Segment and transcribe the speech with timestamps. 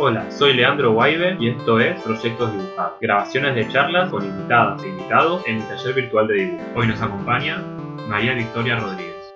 [0.00, 4.90] Hola, soy Leandro Guaibe y esto es Proyectos Dibujados, grabaciones de charlas con invitadas e
[4.90, 6.64] invitados en el taller virtual de dibujo.
[6.76, 7.58] Hoy nos acompaña
[8.08, 9.34] María Victoria Rodríguez.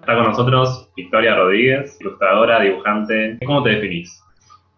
[0.00, 3.38] Está con nosotros Victoria Rodríguez, ilustradora, dibujante.
[3.44, 4.24] ¿Cómo te definís?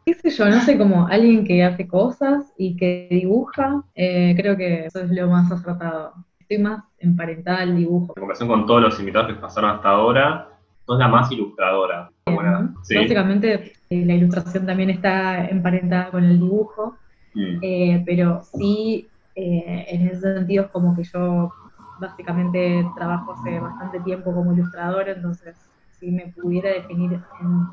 [0.05, 4.57] qué sé yo, no sé, como alguien que hace cosas y que dibuja, eh, creo
[4.57, 6.13] que eso es lo más acertado.
[6.41, 8.13] Estoy más emparentada al dibujo.
[8.17, 10.49] En comparación con todos los invitados que pasaron hasta ahora,
[10.85, 12.11] sos la más ilustradora.
[12.27, 16.97] Básicamente eh, la ilustración también está emparentada con el dibujo,
[17.35, 17.59] mm.
[17.63, 21.53] eh, pero sí, eh, en ese sentido es como que yo
[22.01, 25.57] básicamente trabajo hace bastante tiempo como ilustradora, entonces
[25.99, 27.67] si me pudiera definir en,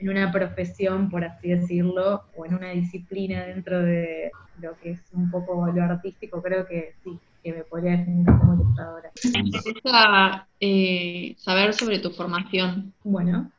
[0.00, 5.00] en una profesión, por así decirlo, o en una disciplina dentro de lo que es
[5.12, 9.10] un poco lo artístico, creo que sí, que me podría definir como ilustradora.
[9.32, 12.92] Me interesa eh, saber sobre tu formación.
[13.04, 13.52] Bueno,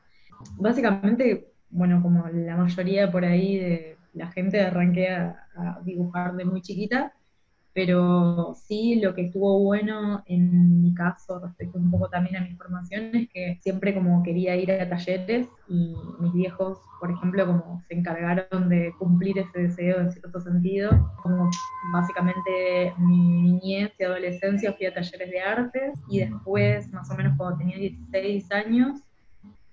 [0.58, 6.62] básicamente, bueno, como la mayoría por ahí de la gente arranqué a dibujar de muy
[6.62, 7.14] chiquita
[7.78, 12.56] pero sí lo que estuvo bueno en mi caso respecto un poco también a mi
[12.56, 17.84] formación es que siempre como quería ir a talleres y mis viejos, por ejemplo, como
[17.88, 20.90] se encargaron de cumplir ese deseo en cierto sentido,
[21.22, 21.52] como
[21.94, 27.38] básicamente mi niñez y adolescencia fui a talleres de arte y después, más o menos
[27.38, 29.04] cuando tenía 16 años,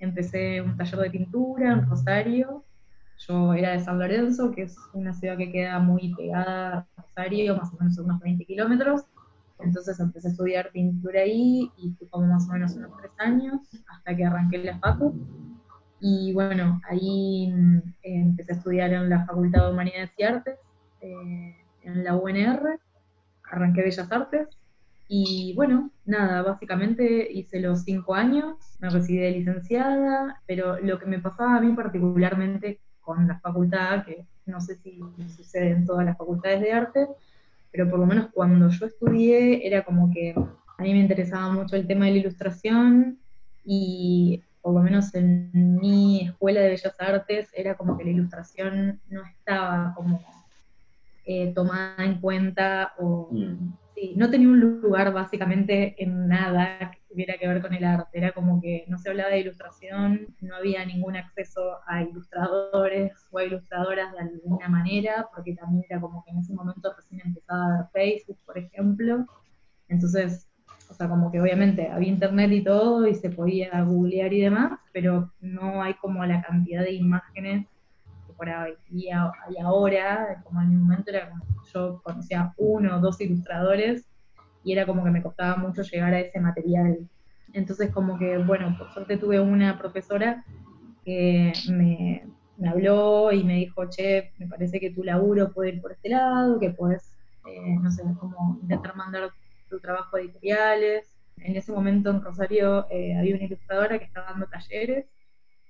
[0.05, 2.65] empecé un taller de pintura en Rosario
[3.19, 7.57] yo era de San Lorenzo, que es una ciudad que queda muy pegada a Rosario,
[7.57, 9.03] más o menos unos 20 kilómetros.
[9.61, 13.61] Entonces empecé a estudiar pintura ahí y fui como más o menos unos tres años
[13.89, 15.15] hasta que arranqué la facu.
[16.01, 20.59] Y bueno, ahí mm, empecé a estudiar en la Facultad de Humanidades y Artes,
[21.01, 22.79] eh, en la UNR,
[23.51, 24.49] arranqué Bellas Artes.
[25.09, 31.07] Y bueno, nada, básicamente hice los cinco años, me recibí de licenciada, pero lo que
[31.07, 34.99] me pasaba a mí particularmente con la facultad, que no sé si
[35.37, 37.07] sucede en todas las facultades de arte,
[37.71, 40.35] pero por lo menos cuando yo estudié era como que
[40.79, 43.19] a mí me interesaba mucho el tema de la ilustración
[43.65, 49.01] y por lo menos en mi escuela de bellas artes era como que la ilustración
[49.11, 50.23] no estaba como
[51.27, 53.84] eh, tomada en cuenta o mm.
[54.17, 58.19] No tenía un lugar básicamente en nada tuviera que ver con el arte.
[58.19, 63.39] Era como que no se hablaba de ilustración, no había ningún acceso a ilustradores o
[63.39, 67.65] a ilustradoras de alguna manera, porque también era como que en ese momento recién empezaba
[67.65, 69.27] a ver Facebook, por ejemplo.
[69.89, 70.49] Entonces,
[70.91, 74.81] o sea, como que obviamente había internet y todo y se podía googlear y demás,
[74.93, 77.69] pero no hay como la cantidad de imágenes
[78.35, 83.01] que por ahí y ahora, como en mi momento era como yo conocía uno o
[83.01, 84.07] dos ilustradores
[84.63, 86.99] y era como que me costaba mucho llegar a ese material.
[87.53, 90.45] Entonces como que, bueno, por suerte tuve una profesora
[91.05, 92.27] que me,
[92.67, 96.59] habló y me dijo, che, me parece que tu laburo puede ir por este lado,
[96.59, 99.31] que puedes, eh, no sé, como intentar mandar
[99.69, 101.15] tu trabajo a editoriales.
[101.39, 105.07] En ese momento en Rosario eh, había una ilustradora que estaba dando talleres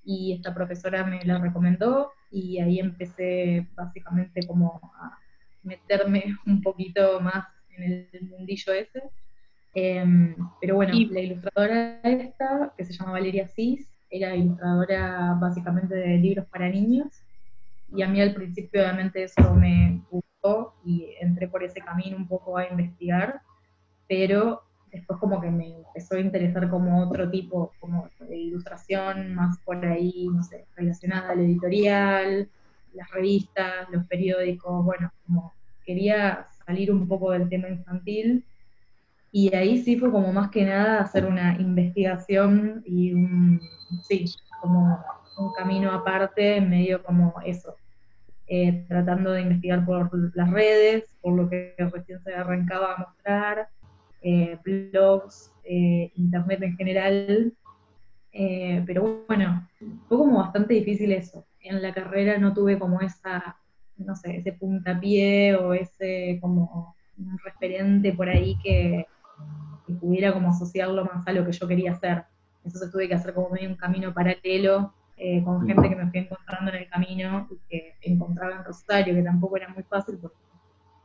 [0.05, 5.19] y esta profesora me la recomendó y ahí empecé básicamente como a
[5.63, 9.03] meterme un poquito más en el mundillo ese.
[9.75, 16.19] Em, pero bueno, la ilustradora esta, que se llama Valeria Cis, era ilustradora básicamente de
[16.19, 17.23] libros para niños.
[17.93, 22.29] Y a mí al principio obviamente eso me gustó y entré por ese camino un
[22.29, 23.41] poco a investigar,
[24.09, 24.63] pero
[24.95, 29.85] después como que me empezó a interesar como otro tipo como de ilustración, más por
[29.85, 32.49] ahí, no sé, relacionada al editorial,
[32.93, 35.53] las revistas, los periódicos, bueno, como
[35.85, 38.45] quería salir un poco del tema infantil.
[39.33, 43.61] Y ahí sí fue como más que nada hacer una investigación y un,
[44.05, 44.27] sí,
[44.61, 45.05] como
[45.37, 47.75] un camino aparte, medio como eso,
[48.47, 53.69] eh, tratando de investigar por las redes, por lo que recién se arrancaba a mostrar,
[54.25, 57.53] eh, blogs, eh, internet en general.
[58.87, 59.69] pero bueno,
[60.09, 61.47] fue como bastante difícil eso.
[61.61, 63.57] En la carrera no tuve como esa
[63.97, 69.07] no sé, ese puntapié o ese como un referente por ahí que,
[70.01, 72.25] pudiera como asociarlo más a lo que yo quería hacer.
[72.65, 76.21] Entonces tuve que hacer como medio un camino paralelo eh, con gente que me fui
[76.21, 80.39] encontrando en el camino y que encontraba en Rosario, que tampoco era muy fácil porque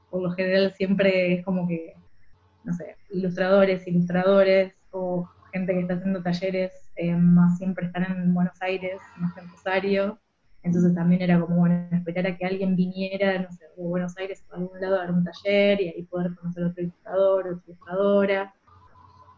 [0.10, 1.94] por lo general siempre es como que,
[2.64, 8.34] no sé, ilustradores, ilustradores o gente que está haciendo talleres, eh, más siempre están en
[8.34, 10.20] Buenos Aires, más en Rosario,
[10.64, 14.44] entonces también era como, bueno, esperar a que alguien viniera, no sé, de Buenos Aires
[14.52, 17.62] a algún lado a dar un taller y ahí poder conocer a otro ilustrador o
[17.66, 18.54] ilustradora.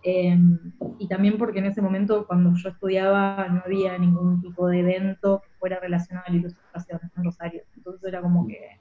[0.04, 0.58] Em,
[0.98, 5.42] y también porque en ese momento, cuando yo estudiaba, no había ningún tipo de evento
[5.42, 7.62] que fuera relacionado a la ilustración en Rosario.
[7.76, 8.80] Entonces era como que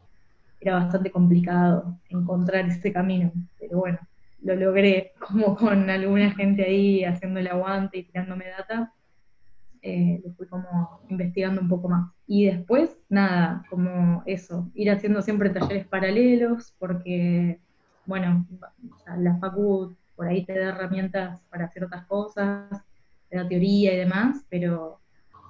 [0.61, 3.33] era bastante complicado encontrar ese camino.
[3.59, 3.99] Pero bueno,
[4.43, 8.93] lo logré como con alguna gente ahí haciendo el aguante y tirándome data.
[9.83, 12.13] Eh, lo fui como investigando un poco más.
[12.27, 17.59] Y después, nada, como eso, ir haciendo siempre talleres paralelos, porque,
[18.05, 18.47] bueno,
[19.19, 22.69] la facu por ahí te da herramientas para hacer otras cosas,
[23.31, 25.01] te da teoría y demás, pero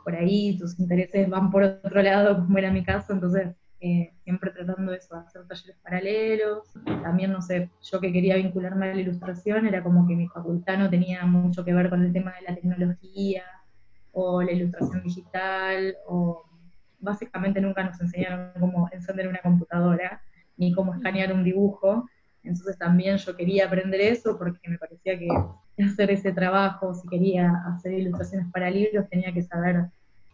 [0.04, 3.48] por ahí tus intereses van por otro lado, como era mi caso, entonces
[3.80, 6.70] eh, siempre tratando de eso, hacer talleres paralelos.
[7.02, 10.78] También, no sé, yo que quería vincularme a la ilustración, era como que mi facultad
[10.78, 13.44] no tenía mucho que ver con el tema de la tecnología
[14.12, 16.44] o la ilustración digital, o
[16.98, 20.20] básicamente nunca nos enseñaron cómo encender una computadora,
[20.56, 22.06] ni cómo escanear un dibujo.
[22.42, 25.28] Entonces también yo quería aprender eso porque me parecía que
[25.82, 29.86] hacer ese trabajo, si quería hacer ilustraciones para libros, tenía que saber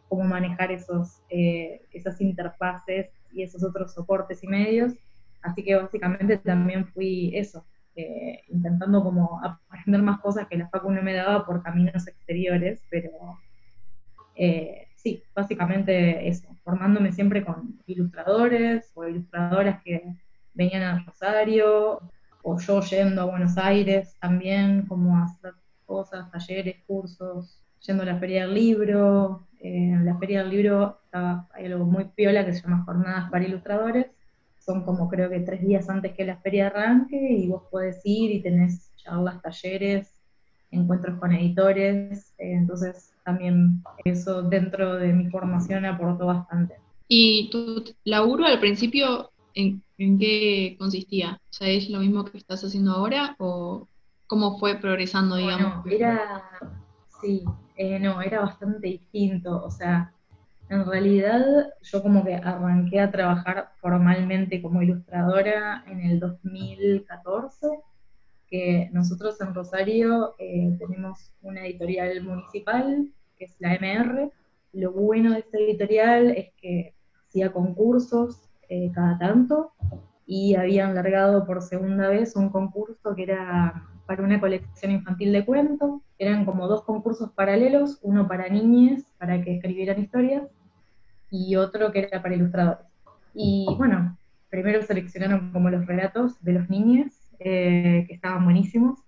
[0.09, 4.95] cómo manejar esos, eh, esas interfaces y esos otros soportes y medios.
[5.43, 10.91] Así que básicamente también fui eso, eh, intentando como aprender más cosas que la facu
[10.91, 13.11] no me daba por caminos exteriores, pero
[14.35, 20.03] eh, sí, básicamente eso, formándome siempre con ilustradores o ilustradoras que
[20.55, 22.01] venían a Rosario,
[22.43, 25.55] o yo yendo a Buenos Aires también, como a hacer
[25.85, 29.47] cosas, talleres, cursos, yendo a la Feria del Libro.
[29.61, 33.45] Eh, en la Feria del Libro hay algo muy piola que se llama Jornadas para
[33.45, 34.07] Ilustradores.
[34.59, 38.33] Son como creo que tres días antes que la feria arranque y vos podés ir
[38.33, 40.13] y tenés charlas, talleres,
[40.73, 42.35] encuentros con editores.
[42.39, 46.77] Eh, entonces también eso dentro de mi formación aportó bastante.
[47.09, 51.39] ¿Y tu laburo al principio en, qué consistía?
[51.51, 53.87] O sea, ¿es lo mismo que estás haciendo ahora o
[54.27, 55.87] cómo fue progresando, digamos?
[55.87, 56.43] era,
[57.21, 57.45] sí,
[57.77, 59.63] eh, no, era bastante distinto.
[59.65, 60.13] O sea,
[60.69, 61.45] en realidad
[61.83, 67.69] yo como que arranqué a trabajar formalmente como ilustradora en el 2014,
[68.49, 74.31] que nosotros en Rosario eh, tenemos una editorial municipal, que es la MR.
[74.73, 76.95] Lo bueno de esta editorial es que
[77.27, 79.73] hacía concursos eh, cada tanto
[80.27, 85.45] y habían largado por segunda vez un concurso que era para una colección infantil de
[85.45, 86.01] cuentos.
[86.19, 90.49] Eran como dos concursos paralelos, uno para niñas, para que escribieran historias,
[91.31, 92.87] y otro que era para ilustradores.
[93.35, 94.17] Y bueno,
[94.49, 99.01] primero seleccionaron como los relatos de los niños, eh, que estaban buenísimos,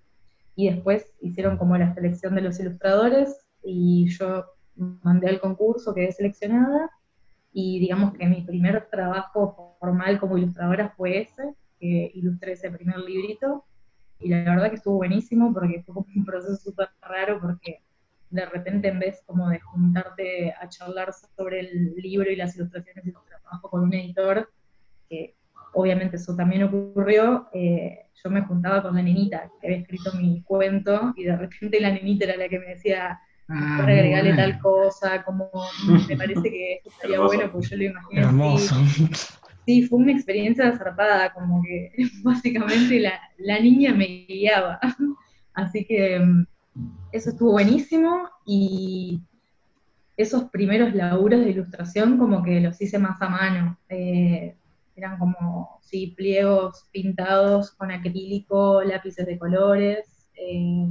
[0.55, 4.45] y después hicieron como la selección de los ilustradores, y yo
[4.77, 6.91] mandé al concurso, quedé seleccionada,
[7.53, 12.99] y digamos que mi primer trabajo formal como ilustradora fue ese, que ilustré ese primer
[12.99, 13.65] librito,
[14.20, 17.82] y la verdad que estuvo buenísimo porque fue como un proceso súper raro porque
[18.31, 23.05] de repente en vez como de juntarte a charlar sobre el libro y las ilustraciones
[23.06, 24.50] y el trabajo con un editor,
[25.09, 25.35] que
[25.73, 30.43] obviamente eso también ocurrió, eh, yo me juntaba con la nenita que había escrito mi
[30.43, 33.19] cuento y de repente la nenita era la que me decía,
[33.49, 35.50] ah, para agregarle tal cosa, como
[36.09, 38.21] me parece que esto estaría bueno, pues yo lo imaginé.
[38.23, 38.75] Hermoso.
[39.69, 41.93] Sí, fue una experiencia zarpada, como que
[42.23, 44.81] básicamente la, la niña me guiaba.
[45.53, 46.47] Así que mm,
[47.12, 49.20] eso estuvo buenísimo y
[50.17, 53.78] esos primeros laburos de ilustración como que los hice más a mano.
[53.90, 54.57] Eh,
[54.97, 60.31] eran como, sí, pliegos pintados con acrílico, lápices de colores.
[60.35, 60.88] Eh,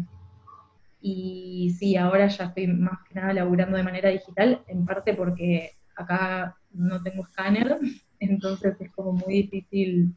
[1.01, 5.71] y sí, ahora ya estoy más que nada laburando de manera digital, en parte porque
[5.95, 7.79] acá no tengo escáner,
[8.19, 10.15] entonces es como muy difícil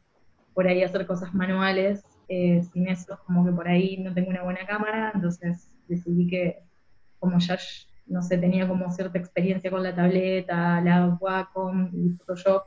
[0.53, 4.43] por ahí hacer cosas manuales, eh, sin eso como que por ahí no tengo una
[4.43, 6.59] buena cámara, entonces decidí que
[7.19, 7.57] como ya,
[8.07, 12.63] no sé, tenía como cierta experiencia con la tableta, la Wacom y Photoshop,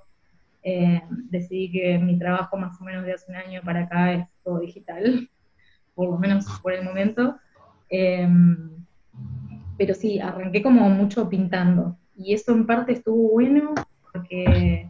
[0.62, 4.26] eh, decidí que mi trabajo más o menos de hace un año para acá es
[4.42, 5.28] todo digital,
[5.94, 7.36] por lo menos por el momento.
[7.90, 8.70] Em,
[9.76, 11.98] pero sí, arranqué como mucho pintando.
[12.16, 13.74] Y eso en parte estuvo bueno
[14.12, 14.88] porque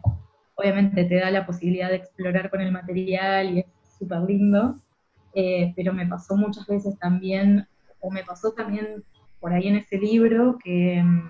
[0.55, 3.65] obviamente te da la posibilidad de explorar con el material y es
[3.97, 4.79] súper lindo,
[5.33, 7.67] eh, pero me pasó muchas veces también,
[7.99, 9.03] o me pasó también
[9.39, 11.29] por ahí en ese libro, que mm,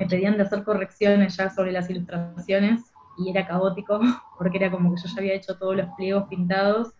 [0.00, 3.98] me pedían de hacer correcciones ya sobre las ilustraciones y era caótico,
[4.38, 6.92] porque era como que yo ya había hecho todos los pliegos pintados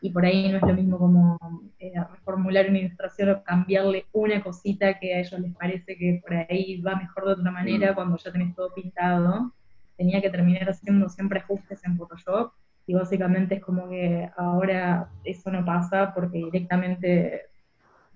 [0.00, 1.38] y por ahí no es lo mismo como
[1.78, 6.34] eh, reformular una ilustración o cambiarle una cosita que a ellos les parece que por
[6.34, 7.94] ahí va mejor de otra manera mm.
[7.94, 9.52] cuando ya tenés todo pintado
[9.96, 12.52] tenía que terminar haciendo siempre ajustes en Photoshop
[12.86, 17.42] y básicamente es como que ahora eso no pasa porque directamente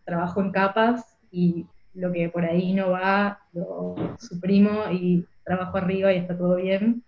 [0.05, 6.13] trabajo en capas y lo que por ahí no va lo suprimo y trabajo arriba
[6.13, 7.03] y está todo bien.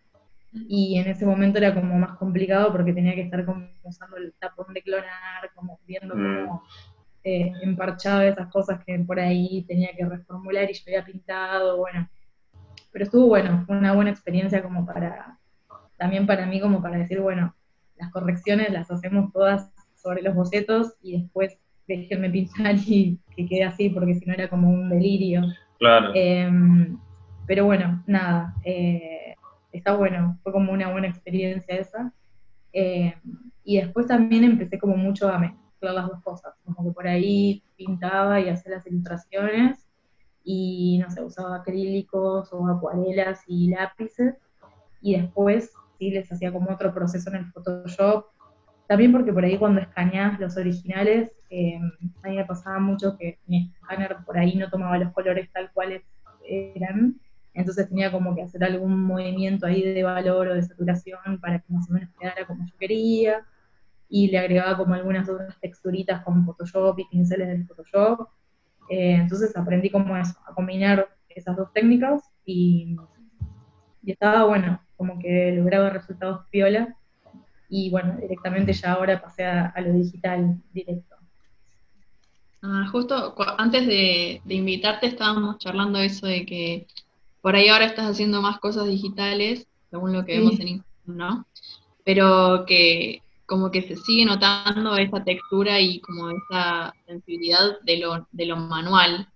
[0.52, 4.34] Y en ese momento era como más complicado porque tenía que estar como usando el
[4.38, 6.46] tapón de clonar, como viendo Mm.
[6.46, 6.62] cómo
[7.25, 12.08] eh, emparchaba esas cosas que por ahí tenía que reformular y yo había pintado, bueno.
[12.92, 15.38] Pero estuvo bueno, fue una buena experiencia como para,
[15.97, 17.54] también para mí como para decir, bueno,
[17.97, 23.64] las correcciones las hacemos todas sobre los bocetos y después déjenme pintar y que quede
[23.64, 25.42] así, porque si no era como un delirio.
[25.78, 26.12] Claro.
[26.14, 26.99] Em,
[27.47, 29.35] pero bueno, nada, eh,
[29.73, 32.12] está bueno, fue como una buena experiencia esa.
[32.73, 33.12] Em,
[33.64, 37.62] y después también empecé como mucho a mezclar las dos cosas, como que por ahí
[37.76, 39.88] pintaba y hacía las ilustraciones
[40.50, 44.34] y no sé, usaba acrílicos o acuarelas y lápices
[45.02, 48.24] y después sí les hacía como otro proceso en el Photoshop.
[48.86, 51.78] También porque por ahí cuando escaneas los originales, eh,
[52.22, 55.70] a mí me pasaba mucho que mi escáner por ahí no tomaba los colores tal
[55.74, 56.02] cuales
[56.42, 57.20] eran,
[57.52, 61.70] entonces tenía como que hacer algún movimiento ahí de valor o de saturación para que
[61.70, 63.44] más o menos quedara como yo quería,
[64.08, 68.28] y le agregaba como algunas otras texturitas con Photoshop y pinceles del Photoshop.
[68.90, 72.97] Eh, entonces aprendí como eso, a combinar esas dos técnicas y,
[74.02, 76.97] y estaba bueno, como que lograba resultados piola
[77.68, 81.16] y bueno, directamente ya ahora pasé a, a lo digital directo.
[82.62, 86.87] Ah, justo antes de, de invitarte estábamos charlando eso de que
[87.40, 90.38] por ahí ahora estás haciendo más cosas digitales, según lo que Sí.
[90.38, 91.47] vemos en Instagram, ¿no?
[92.04, 98.28] Pero que como que se sigue notando esa textura y como esa sensibilidad de lo,
[98.32, 99.28] de lo manual.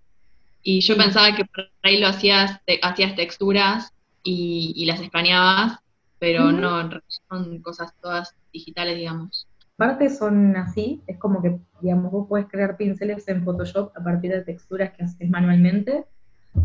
[0.63, 1.01] Y yo Sí.
[1.01, 3.91] pensaba que por ahí lo hacías, te- hacías texturas
[4.23, 5.79] y, y las escaneabas,
[6.19, 6.61] pero Ujú.
[6.61, 9.47] no, en realidad son cosas todas digitales, digamos.
[9.77, 14.31] Parte son así, es como que, digamos, vos podés crear pinceles en Photoshop a partir
[14.31, 16.05] de texturas que haces manualmente.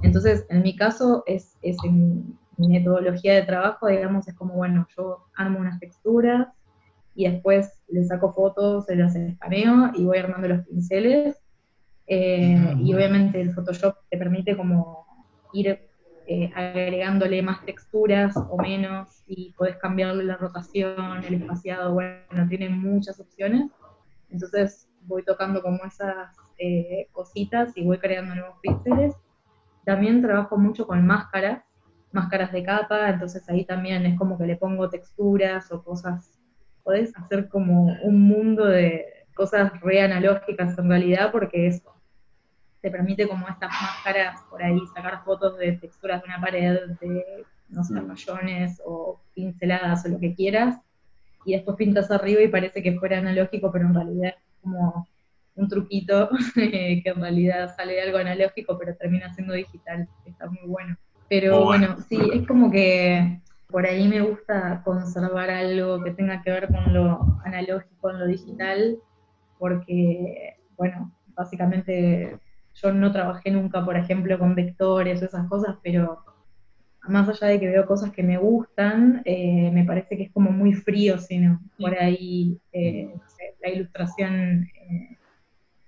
[0.03, 4.87] Entonces, en mi caso, es, es en mi metodología de trabajo, digamos, es como, bueno,
[4.97, 6.49] yo armo unas texturas
[7.19, 11.37] y después le saco fotos, se las escaneo y voy armando los pinceles.
[12.07, 15.05] Eh, Ah, y obviamente el Photoshop te permite como
[15.53, 15.81] ir
[16.29, 22.69] eh, agregándole más texturas o menos y podés cambiarle la rotación, el espaciado, bueno, tiene
[22.69, 23.69] muchas opciones.
[24.31, 29.17] Entonces voy tocando como esas eh, cositas y voy creando nuevos píxeles.
[29.85, 31.65] También trabajo mucho con máscaras,
[32.13, 36.38] máscaras de capa, entonces ahí también es como que le pongo texturas o cosas,
[36.89, 39.05] podés hacer como un mundo de
[39.35, 41.93] cosas re analógicas en realidad, porque eso
[42.81, 47.45] te permite como estas máscaras por ahí sacar fotos de texturas de una pared, de,
[47.69, 48.09] no sé, Mm.
[48.09, 50.81] rayones o pinceladas o lo que quieras,
[51.45, 55.07] y después pintas arriba y parece que fuera analógico, pero en realidad es como
[55.57, 60.97] un truquito que en realidad sale algo analógico, pero termina siendo digital, está muy bueno.
[61.29, 61.89] Pero bueno.
[61.89, 66.69] bueno, sí, es como que por ahí me gusta conservar algo que tenga que ver
[66.69, 68.99] con lo analógico, en lo digital,
[69.59, 72.39] porque, bueno, básicamente
[72.75, 76.25] yo no trabajé nunca, por ejemplo, con vectores o esas cosas, pero
[77.09, 80.51] más allá de que veo cosas que me gustan, eh, me parece que es como
[80.51, 85.19] muy frío, sino por ahí, eh, no sé, la ilustración eh,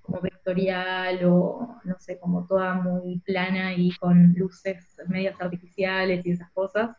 [0.03, 6.33] como vectorial o, no sé, como toda muy plana y con luces medias artificiales y
[6.33, 6.91] esas cosas.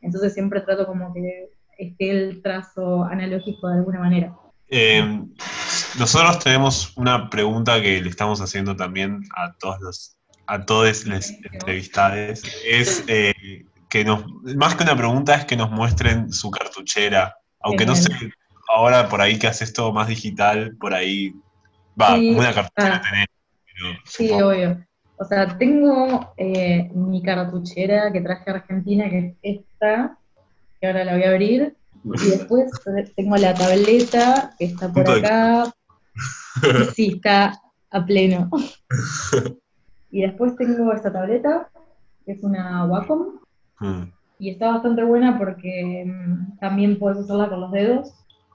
[0.00, 4.34] Entonces siempre trato como que esté el trazo analógico de alguna manera.
[4.68, 5.24] Eh,
[5.98, 10.16] nosotros tenemos una pregunta que le estamos haciendo también a todos los
[10.46, 12.42] a todos los entrevistados.
[12.66, 14.24] Es eh, que nos,
[14.56, 17.36] más que una pregunta, es que nos muestren su cartuchera.
[17.60, 18.10] Aunque no sé,
[18.68, 21.32] ahora por ahí que haces todo más digital, por ahí
[22.00, 23.02] va, Sí, una cartuchera ah.
[23.02, 23.26] tenés.
[23.64, 24.84] pero Sí, obvio.
[25.20, 30.16] O sea, tengo eh, mi cartuchera que traje a Argentina, que es esta,
[30.80, 31.76] que ahora la voy a abrir.
[32.04, 32.70] Y después
[33.14, 35.64] tengo la tableta, que está por acá.
[36.94, 37.60] Sí, está
[37.90, 38.50] a pleno.
[40.12, 41.70] Y después tengo esta tableta,
[42.26, 43.38] que es una Wacom,
[43.82, 44.10] Mm.
[44.40, 48.12] y está bastante buena porque mm, también puedes usarla con los dedos,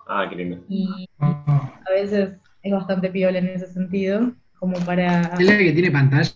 [0.07, 0.57] Ah, qué lindo.
[0.67, 5.21] y a veces es bastante piola en ese sentido, como para...
[5.39, 6.31] ¿Es la que tiene pantalla?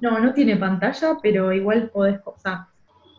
[0.00, 2.68] No, no tiene pantalla, pero igual podés, o sea,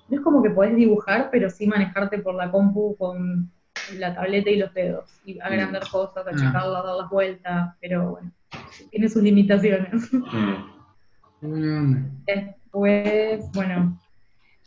[0.10, 3.52] no es como que podés dibujar, pero sí manejarte por la compu con
[3.98, 8.32] la tableta y los dedos, y agrandar cosas, achicarlas, dar las vueltas, pero bueno,
[8.92, 10.10] tiene sus limitaciones.
[11.40, 12.24] Mm.
[12.26, 14.00] Después, bueno,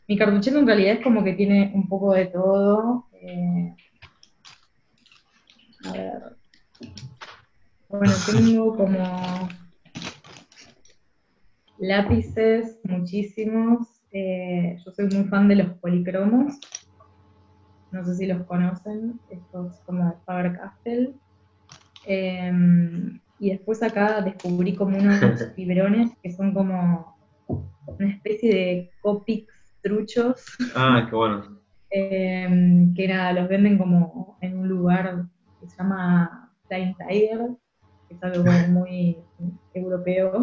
[0.07, 3.07] mi cartuchera en realidad es como que tiene un poco de todo.
[3.21, 3.75] eh,
[5.85, 6.37] a ver.
[7.91, 9.49] Bueno, tengo como
[11.79, 13.89] lápices, muchísimos.
[14.13, 16.55] Eh, yo soy muy fan de los policromos.
[17.91, 21.21] No sé si los conocen, estos como de Faber-Castell.
[22.07, 25.21] Em, y después acá descubrí como unos
[25.57, 27.17] fibrones que son como
[27.49, 30.45] una especie de Copics truchos,
[30.77, 31.61] Ah, qué bueno.
[31.91, 35.27] em, que nada, los venden como en un lugar
[35.61, 37.41] que se llama Flying Tiger,
[38.11, 39.19] que es algo muy
[39.73, 40.43] europeo.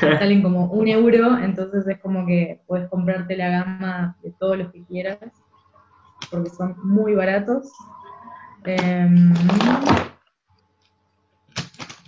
[0.00, 4.72] Salen como un euro, entonces es como que puedes comprarte la gama de todos los
[4.72, 5.18] que quieras,
[6.30, 7.70] porque son muy baratos.
[8.64, 9.34] Em,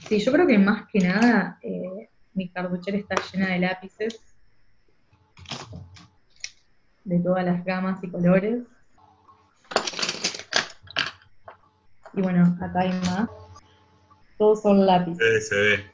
[0.09, 4.37] sí, yo creo que más que nada eh, mi cartuchera está llena de lápices
[7.05, 8.63] de todas las gamas y colores.
[12.15, 13.48] Y bueno, acá hay más.
[14.39, 15.21] Todos son lápices.
[15.21, 15.85] Eh, se ve.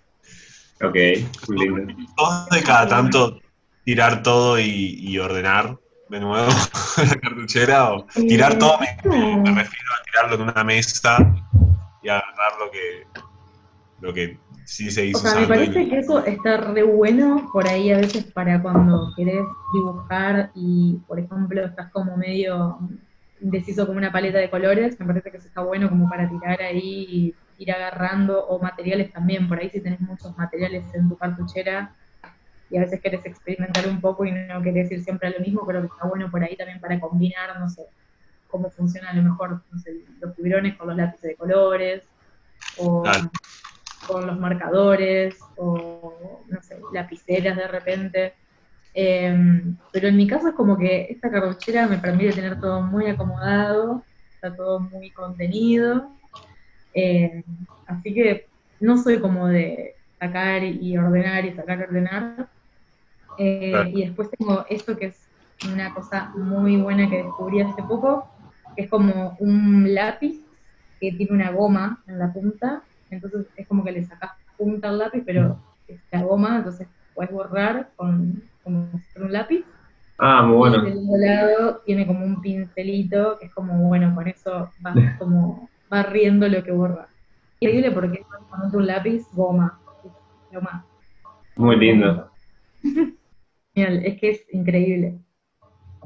[0.86, 1.94] Ok, lindo.
[2.16, 3.40] Todos de cada tanto
[3.84, 5.76] tirar todo y, y ordenar
[6.08, 6.46] de nuevo
[6.98, 11.16] la cartuchera o tirar todo me, refiero a tirarlo en una mesa
[12.02, 13.06] y agarrar lo que
[14.00, 17.48] lo que sí se O hizo sea, me y- parece que eso está re bueno
[17.52, 22.78] por ahí a veces para cuando querés dibujar y, por ejemplo, estás como medio
[23.40, 26.60] indeciso como una paleta de colores, me parece que eso está bueno como para tirar
[26.60, 31.16] ahí y ir agarrando, o materiales también, por ahí si tenés muchos materiales en tu
[31.16, 31.94] cartuchera
[32.70, 35.66] y a veces querés experimentar un poco y no querés ir siempre a lo mismo,
[35.66, 37.86] creo que está bueno por ahí también para combinar, no sé,
[38.48, 42.08] cómo funciona a lo mejor, no sé, los fibrones con los lápices de colores,
[42.76, 43.02] o
[44.06, 48.34] con los marcadores, o no sé, lapiceras de repente.
[48.92, 53.06] Em, pero en mi caso es como que esta cartuchera me permite tener todo muy
[53.06, 56.10] acomodado, está todo muy contenido.
[56.94, 57.44] Em,
[57.86, 62.50] así que no soy como de sacar y ordenar y sacar y ordenar.
[63.36, 63.90] Eh, Claro.
[63.92, 68.30] Y después tengo esto que es una cosa muy buena que descubrí hace poco,
[68.76, 70.46] que es como un lápiz
[71.00, 74.98] que tiene una goma en la punta, entonces es como que le sacas punta al
[74.98, 79.64] lápiz, pero es la goma, entonces puedes borrar con, fuera un lápiz.
[80.18, 80.82] Ah, muy Y bueno.
[80.82, 85.70] del otro lado tiene como un pincelito, que es como, bueno, con eso vas como
[85.90, 87.08] barriendo lo que borra.
[87.60, 89.80] Increíble porque es básicamente un lápiz goma,
[90.52, 90.84] lo más.
[91.56, 92.30] Muy lindo.
[93.74, 95.18] Genial, es que es increíble.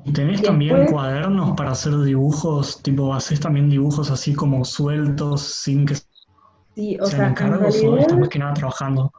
[0.04, 2.82] ¿Y tenés también después- cuadernos para hacer dibujos?
[2.82, 5.94] Tipo, ¿haces también dibujos así como sueltos, sin que
[6.74, 9.12] Sí, o sea, sean en encargos o estás más que nada trabajando?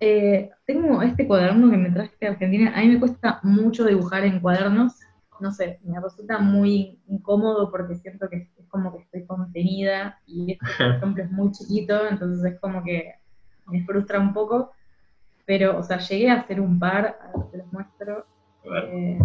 [0.00, 2.72] eh, tengo este cuaderno que me traje de Argentina.
[2.76, 4.98] A mí me cuesta mucho dibujar en cuadernos.
[5.40, 10.52] No sé, me resulta muy incómodo porque siento que es como que estoy contenida y
[10.52, 13.14] este, por ejemplo, es muy chiquito, entonces es como que
[13.66, 14.72] me frustra un poco.
[15.46, 18.26] Pero, o sea, llegué a hacer un par, a ver, te los muestro.
[18.64, 19.18] Eh,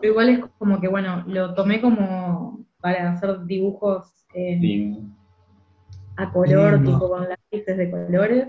[0.00, 4.26] pero igual es como que, bueno, lo tomé como para hacer dibujos
[6.16, 6.92] a color, Lindo.
[6.92, 8.48] tipo con lápices de colores.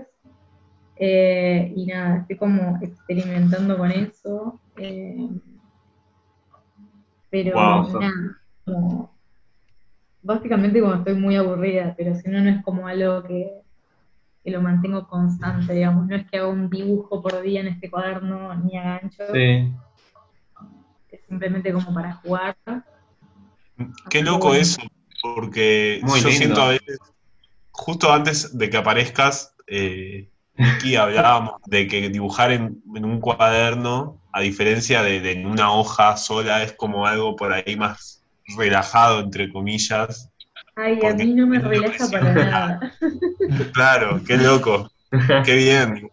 [0.96, 4.60] Eh, y nada, estoy como experimentando con eso.
[4.76, 5.28] eh,
[7.30, 9.13] pero Wow, so- nada, como,
[10.24, 13.52] básicamente como estoy muy aburrida, pero si no, no es como algo que,
[14.42, 16.06] que lo mantengo constante, digamos.
[16.08, 19.72] No es que haga un dibujo por día en este cuaderno ni a gancho, Sí.
[21.10, 22.56] es simplemente como para jugar.
[24.10, 24.80] Qué Así loco eso,
[25.22, 26.38] porque Muy yo lindo.
[26.38, 26.98] siento a veces,
[27.70, 34.20] justo antes de que aparezcas, eh, Vicky, hablábamos de que dibujar en, en un cuaderno,
[34.32, 38.23] a diferencia de, de en una hoja sola, es como algo por ahí más
[38.56, 40.30] relajado, entre comillas.
[40.76, 42.92] Ay, a mí no me relaja para nada.
[43.72, 44.90] Claro, qué loco,
[45.44, 46.08] qué bien.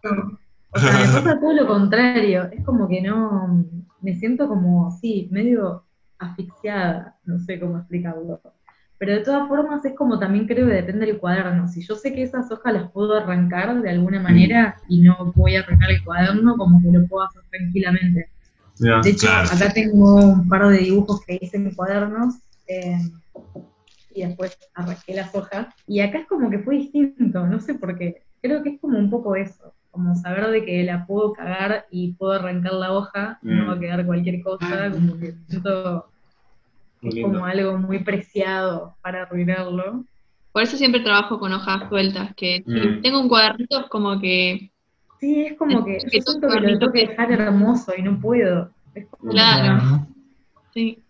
[0.70, 2.48] O sea, me pasa todo lo contrario.
[2.52, 3.64] Es como que no.
[4.00, 5.84] Me siento como, sí, medio
[6.18, 7.16] asfixiada.
[7.24, 8.40] No sé cómo explicarlo.
[8.98, 11.66] Pero de todas formas, es como también creo que depende del cuaderno.
[11.66, 15.56] Si yo sé que esas hojas las puedo arrancar de alguna manera y no voy
[15.56, 18.28] a arrancar el cuaderno, como que lo puedo hacer tranquilamente.
[19.02, 19.48] De hecho, Claro.
[19.52, 22.34] acá tengo un par de dibujos que hice en cuadernos
[22.66, 22.98] eh,
[24.10, 25.68] y después arranqué las hojas.
[25.86, 28.24] Y acá es como que fue distinto, no sé por qué.
[28.42, 32.12] Creo que es como un poco eso, como saber de que la puedo cagar y
[32.14, 33.68] puedo arrancar la hoja, y no Mm.
[33.68, 36.08] va a quedar cualquier cosa, como que siento
[37.02, 40.04] es como algo muy preciado para arruinarlo.
[40.52, 43.02] Por eso siempre trabajo con hojas sueltas, que si Mm.
[43.02, 44.71] tengo un cuadernito es como que,
[45.22, 47.92] Sí, es como que Es yo que siento que lo tengo que que- dejar hermoso
[47.96, 48.70] y no puedo.
[48.92, 49.78] Es como- Claro.
[50.74, 51.00] Sí.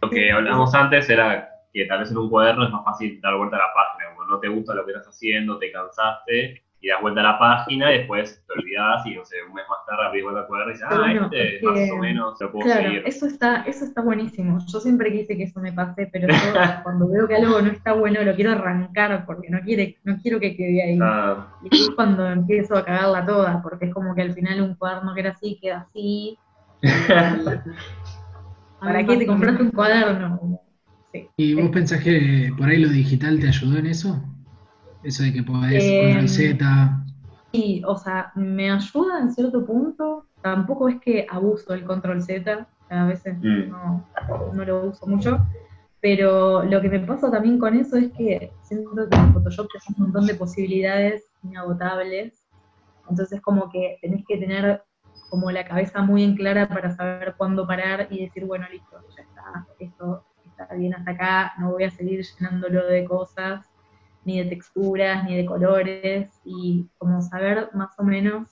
[0.00, 3.36] Lo que hablamos antes era que tal vez en un cuaderno es más fácil dar
[3.36, 6.88] vuelta a la página, como no te gusta lo que estás haciendo, te cansaste, y
[6.88, 9.78] das vuelta a la página y después te olvidás y no sé, un mes más
[9.86, 12.52] tarde abrís vuelta a cuaderno y dices, ah, bueno, este es más o menos lo
[12.52, 13.02] puedo Claro, seguir.
[13.06, 14.58] eso está, eso está buenísimo.
[14.70, 16.34] Yo siempre quise que eso me pase, pero yo
[16.82, 20.38] cuando veo que algo no está bueno lo quiero arrancar porque no quiere, no quiero
[20.38, 20.98] que quede ahí.
[21.00, 24.74] Ah, Y es cuando empiezo a cagarla toda, porque es como que al final un
[24.74, 26.38] cuaderno que era así queda así.
[28.80, 30.60] ¿Para qué te compraste un cuaderno?
[31.12, 31.28] Sí.
[31.36, 34.22] ¿Y vos pensás que por ahí lo digital te ayudó en eso?
[35.04, 37.04] Eso de que podés Eh, control Z.
[37.52, 40.26] Sí, o sea, me ayuda en cierto punto.
[40.42, 43.68] Tampoco es que abuso del control Z, a veces Mm.
[43.70, 44.06] no,
[44.52, 45.46] no lo uso mucho.
[46.00, 49.78] Pero lo que me pasa también con eso es que siento que en Photoshop te
[49.96, 52.46] un montón de posibilidades inagotables.
[53.08, 54.82] Entonces, como que tenés que tener
[55.30, 59.22] como la cabeza muy en clara para saber cuándo parar y decir, bueno, listo, ya
[59.22, 63.66] está, esto está bien hasta acá, no voy a seguir llenándolo de cosas
[64.24, 68.48] ni de texturas, ni de colores, y como saber más o menos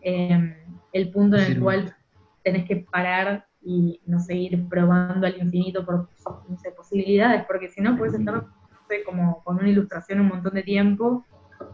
[0.00, 0.56] eh,
[0.92, 1.94] el punto en el cual
[2.42, 6.08] tenés que parar y no seguir probando al infinito por
[6.48, 8.52] no sé, posibilidades, porque si no puedes estar no
[8.88, 11.24] sé, como con una ilustración un montón de tiempo,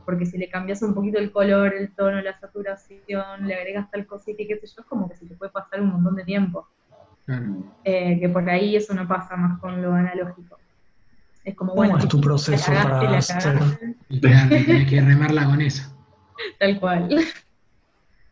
[0.05, 4.07] porque si le cambias un poquito el color, el tono, la saturación, le agregas tal
[4.07, 6.25] cosita y qué sé yo, es como que se te puede pasar un montón de
[6.25, 6.69] tiempo.
[7.27, 7.47] Claro.
[7.85, 10.60] Eh, que por ahí eso no pasa más con lo analógico.
[11.45, 13.61] Es como, ¿Cómo bueno, es tu proceso la cagaste, para la hacer?
[14.21, 15.83] tenés que remarla con eso.
[16.59, 17.09] tal cual.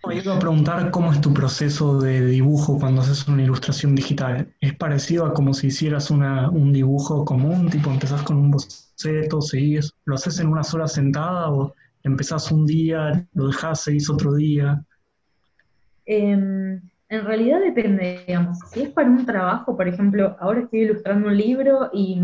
[0.06, 4.54] Me iba a preguntar cómo es tu proceso de dibujo cuando haces una ilustración digital.
[4.60, 7.68] ¿Es parecido a como si hicieras una- un dibujo común?
[7.68, 12.64] Tipo, empezás con un boceto, seguís, ¿lo haces en una sola sentada o empezás un
[12.64, 14.82] día, lo dejás, seguís otro día?
[16.06, 18.58] Em, en realidad depende, digamos.
[18.72, 22.20] Si es para un trabajo, por ejemplo, ahora estoy ilustrando un libro y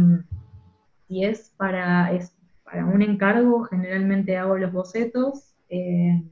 [1.14, 5.55] si es para, es para un encargo, generalmente hago los bocetos.
[5.68, 6.29] em,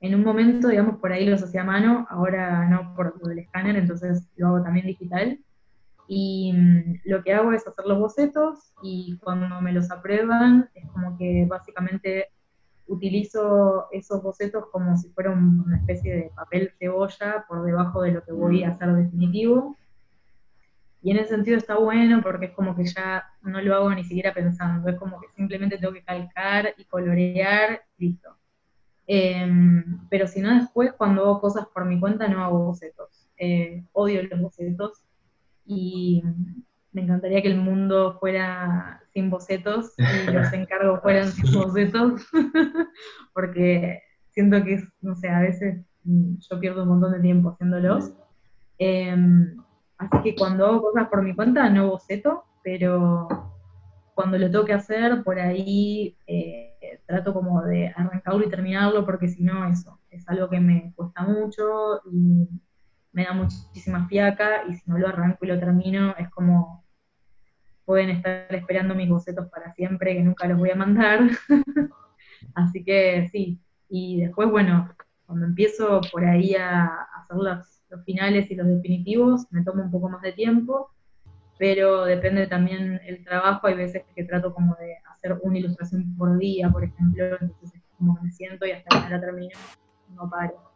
[0.00, 3.76] en un momento, digamos, por ahí los hacía a mano, ahora no por del escáner,
[3.76, 5.38] entonces lo hago también digital.
[6.08, 10.86] Y mm, lo que hago es hacer los bocetos y cuando me los aprueban, es
[10.90, 12.28] como que básicamente
[12.86, 18.12] utilizo esos bocetos como si fuera un- una especie de papel cebolla por debajo de
[18.12, 19.79] lo que voy a hacer definitivo.
[21.02, 24.04] Y en ese sentido está bueno porque es como que ya no lo hago ni
[24.04, 28.36] siquiera pensando, es como que simplemente tengo que calcar y colorear, listo.
[29.06, 33.28] Em, pero si no después cuando hago cosas por mi cuenta no hago bocetos.
[33.38, 35.02] Eh, odio los bocetos
[35.64, 36.22] y
[36.92, 42.28] me encantaría que el mundo fuera sin bocetos y los encargos fueran sin bocetos,
[43.34, 48.12] porque siento que no sé, a veces mm, yo pierdo un montón de tiempo haciéndolos.
[48.78, 49.56] Em,
[50.00, 53.28] así que cuando hago cosas por mi cuenta no boceto, pero
[54.14, 59.28] cuando lo tengo que hacer, por ahí eh, trato como de arrancarlo y terminarlo, porque
[59.28, 62.48] si no, eso, es algo que me cuesta mucho y
[63.12, 66.84] me da muchísima fiaca, y si no lo arranco y lo termino, es como
[67.84, 71.20] pueden estar esperando mis bocetos para siempre, que nunca los voy a mandar.
[72.54, 74.94] Así que sí, y después, bueno,
[75.26, 76.86] cuando empiezo por ahí a
[77.16, 80.90] hacer los, los finales y los definitivos, me toma un poco más de tiempo,
[81.58, 86.38] pero depende también el trabajo, hay veces que trato como de hacer una ilustración por
[86.38, 89.58] día, por ejemplo, entonces es como me siento y hasta que la termino,
[90.14, 90.72] no paro.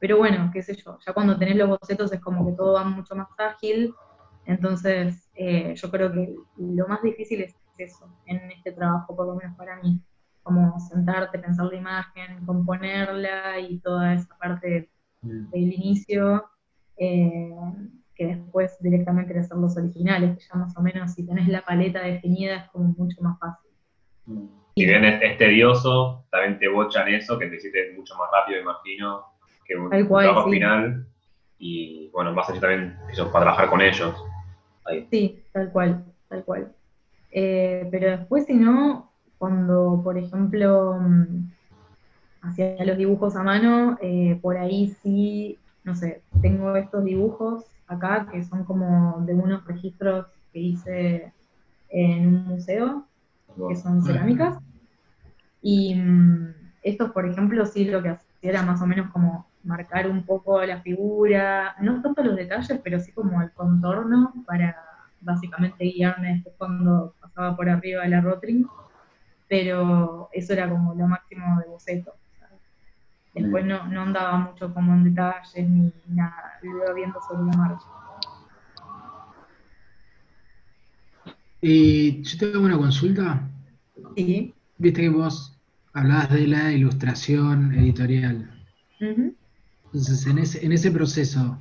[0.00, 2.84] Pero bueno, qué sé yo, ya cuando tenés los bocetos es como que todo va
[2.84, 3.94] mucho más ágil,
[4.44, 9.36] entonces eh, yo creo que lo más difícil es eso, en este trabajo, por lo
[9.36, 10.00] menos para mí,
[10.42, 14.90] como sentarte, pensar la imagen, componerla y toda esa parte
[15.24, 16.44] del inicio,
[16.96, 17.50] eh,
[18.14, 21.64] que después directamente de hacer los originales, que ya más o menos si tenés la
[21.64, 23.70] paleta definida es como mucho más fácil.
[24.76, 28.60] Si bien es, es tedioso, también te bochan eso, que te hiciste mucho más rápido,
[28.60, 29.24] imagino,
[29.64, 30.54] que un, Tal un cual, trabajo sí.
[30.54, 31.06] final.
[31.58, 34.14] Y bueno, más allá también eso, para trabajar con ellos.
[34.84, 35.06] Ahí.
[35.10, 36.72] Sí, tal cual, tal cual.
[37.30, 40.98] Eh, pero después, si no, cuando, por ejemplo,
[42.44, 48.26] hacía los dibujos a mano, eh, por ahí sí, no sé, tengo estos dibujos acá
[48.30, 51.32] que son como de unos registros que hice
[51.88, 53.06] en un museo,
[53.68, 54.58] que son cerámicas.
[55.62, 60.08] Y mm, estos, por ejemplo, sí lo que hacía era más o menos como marcar
[60.08, 64.76] un poco la figura, no tanto los detalles, pero sí como el contorno para
[65.20, 68.66] básicamente guiarme después cuando pasaba por arriba de la rotring.
[69.48, 72.14] Pero eso era como lo máximo de boceto.
[73.34, 77.56] Después no, no andaba mucho como en detalles ni nada, lo iba viendo sobre la
[77.58, 77.86] marcha.
[81.60, 83.50] Y yo te hago una consulta.
[84.16, 85.58] Sí, Viste que vos
[85.92, 88.50] hablabas de la ilustración editorial.
[89.00, 91.58] Entonces, en ese, en ese proceso,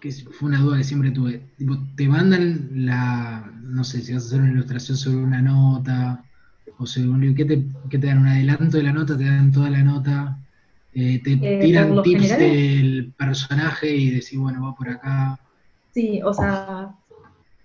[0.00, 4.24] que fue una duda que siempre tuve, tipo, te mandan la, no sé, si vas
[4.24, 6.24] a hacer una ilustración sobre una nota,
[6.78, 8.18] o sobre un libro, ¿qué te, qué te dan?
[8.18, 9.16] ¿Un adelanto de la nota?
[9.16, 10.43] ¿Te dan toda la nota?
[10.94, 15.38] Eh, ¿Te Eh, tiran tips general- del personaje y decís, bueno, va por acá?
[15.92, 16.94] Sí, o sea,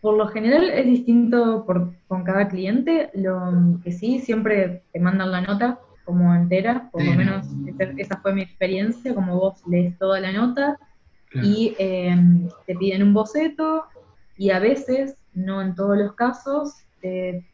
[0.01, 3.09] por lo general es distinto por, con cada cliente.
[3.13, 8.17] Lo que sí, siempre te mandan la nota como entera, por lo menos esa, esa
[8.21, 10.77] fue mi experiencia, como vos lees toda la nota
[11.29, 11.47] Claro.
[11.47, 12.15] y eh,
[12.65, 13.83] te piden un boceto
[14.35, 17.45] y a veces, no en todos los casos, te,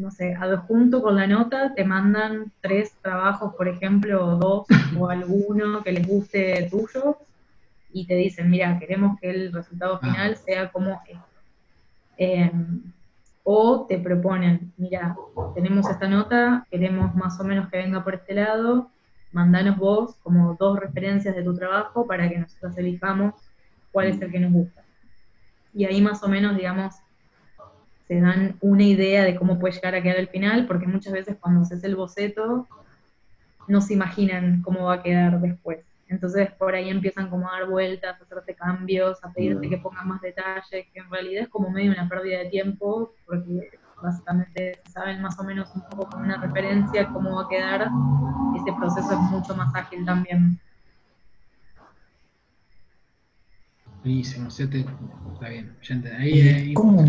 [0.00, 4.66] no sé, adjunto con la nota te mandan tres trabajos, por ejemplo, o dos,
[4.98, 7.18] o alguno que les guste tuyo,
[7.92, 10.06] y te dicen, mira, queremos que el resultado Ah.
[10.06, 11.24] final sea como esto.
[12.18, 12.50] Eh,
[13.42, 15.16] o te proponen, mira,
[15.54, 18.90] tenemos esta nota, queremos más o menos que venga por este lado,
[19.32, 23.34] mandanos vos como dos referencias de tu trabajo para que nosotros elijamos
[23.92, 24.82] cuál es el que nos gusta.
[25.74, 26.94] Y ahí más o menos, digamos,
[28.10, 31.36] se dan una idea de cómo puede llegar a quedar el final, porque muchas veces
[31.38, 32.66] cuando haces el boceto
[33.68, 35.78] no se imaginan cómo va a quedar después.
[36.08, 40.04] Entonces por ahí empiezan como a dar vueltas, a hacerte cambios, a pedirte que pongas
[40.04, 43.70] más detalles, que en realidad es como medio una pérdida de tiempo, porque
[44.02, 47.88] básicamente saben más o menos un poco con una referencia cómo va a quedar,
[48.56, 50.58] ese proceso es mucho más ágil también.
[54.02, 54.84] Buenísimo, o sea, te-
[55.32, 56.16] está bien, ya entendí.
[56.22, 57.04] Ahí, ¿Y ahí- cómo?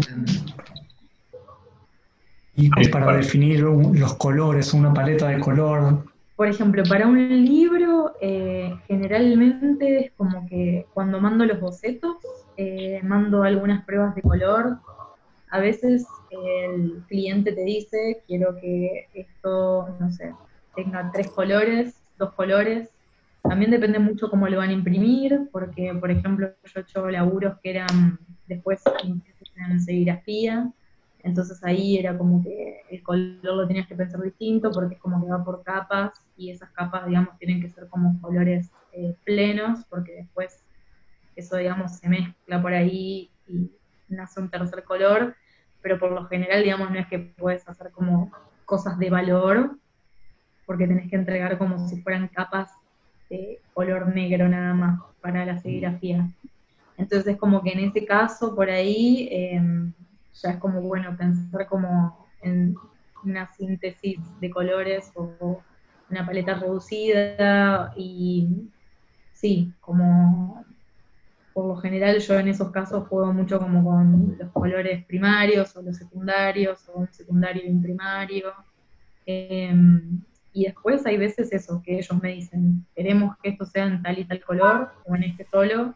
[2.62, 6.06] Y para definir un- los colores, una paleta de color.
[6.36, 12.18] Por ejemplo, para un libro, eh, generalmente es como que cuando mando los bocetos,
[12.58, 14.78] eh, mando algunas pruebas de color.
[15.50, 20.34] A veces el cliente te dice, quiero que esto, no sé,
[20.76, 22.90] tenga tres colores, dos colores.
[23.44, 27.56] También depende mucho cómo lo van a imprimir, porque, por ejemplo, yo he hecho laburos
[27.62, 30.72] que eran después en serigrafía,
[31.24, 35.24] entonces ahí era como que el color lo tenías que pensar distinto porque es como
[35.24, 39.86] que va por capas y esas capas, digamos, tienen que ser como colores eh, plenos
[39.90, 40.64] porque después
[41.36, 43.72] eso, digamos, se mezcla por ahí y
[44.10, 45.36] nace un tercer color,
[45.82, 48.32] pero por lo general, digamos, no es que puedes hacer como
[48.66, 49.78] cosas de valor
[50.66, 52.72] porque tenés que entregar como si fueran capas
[53.30, 56.28] de color negro nada más para la serigrafía.
[56.98, 59.62] Entonces es como que en ese caso, por ahí, eh,
[60.34, 62.76] ya es como bueno pensar como en
[63.24, 65.62] una síntesis de colores o
[66.10, 68.70] una paleta reducida y
[69.34, 70.66] sí, como
[71.54, 75.82] por lo general yo en esos casos juego mucho como con los colores primarios o
[75.82, 78.54] los secundarios o un secundario y un primario.
[79.26, 80.22] Em,
[80.54, 84.20] y después hay veces eso, que ellos me dicen, queremos que esto sea en tal
[84.20, 85.96] y tal color o en este solo.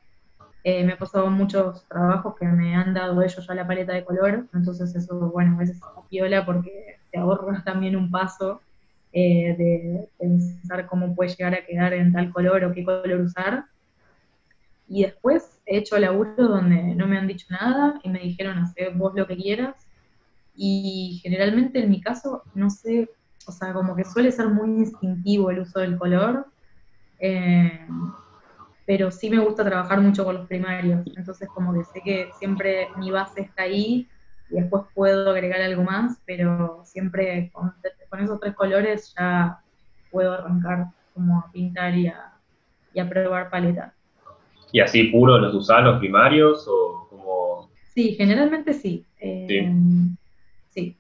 [0.67, 4.03] Eh, me ha pasado muchos trabajos que me han dado ellos ya la paleta de
[4.03, 8.61] color, entonces eso, bueno, a veces piola porque te ahorras también un paso
[9.13, 13.65] eh, de pensar cómo puede llegar a quedar en tal color o qué color usar.
[14.89, 18.95] Y después he hecho laburos donde no me han dicho nada y me dijeron, hacer
[18.95, 19.75] vos lo que quieras.
[20.55, 23.07] Y generalmente en mi caso, no sé,
[23.45, 26.47] o sea, como que suele ser muy instintivo el uso del color.
[27.19, 27.85] Eh,
[28.85, 32.87] pero sí me gusta trabajar mucho con los primarios, entonces como que sé que siempre
[32.97, 34.07] mi base está ahí
[34.49, 37.73] y después puedo agregar algo más, pero siempre con,
[38.09, 39.59] con esos tres colores ya
[40.11, 42.33] puedo arrancar como a pintar y a,
[42.93, 43.93] y a probar paleta.
[44.71, 47.35] ¿Y así puro los usás los primarios o como
[47.95, 49.05] Sí, generalmente sí.
[49.19, 49.71] Eh,
[50.69, 50.97] sí.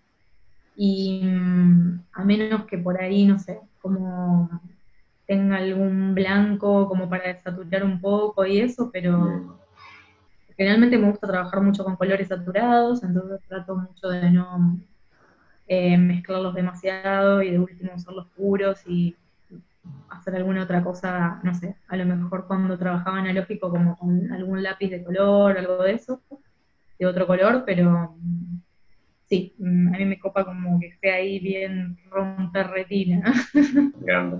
[0.77, 4.49] Y mm, a menos que por ahí, no sé, como
[5.25, 9.57] tenga algún blanco como para desaturar un poco y eso, pero
[10.57, 14.79] generalmente me gusta trabajar mucho con colores saturados, entonces trato mucho de no
[15.67, 19.15] eh, mezclarlos demasiado y de último usarlos puros y
[20.09, 24.63] hacer alguna otra cosa, no sé, a lo mejor cuando trabajaba analógico como con algún
[24.63, 26.21] lápiz de color, algo de eso,
[26.97, 28.15] de otro color, pero
[29.27, 33.33] sí, mm, a mí me copa como que esté ahí bien romper retina.
[33.99, 34.37] grande?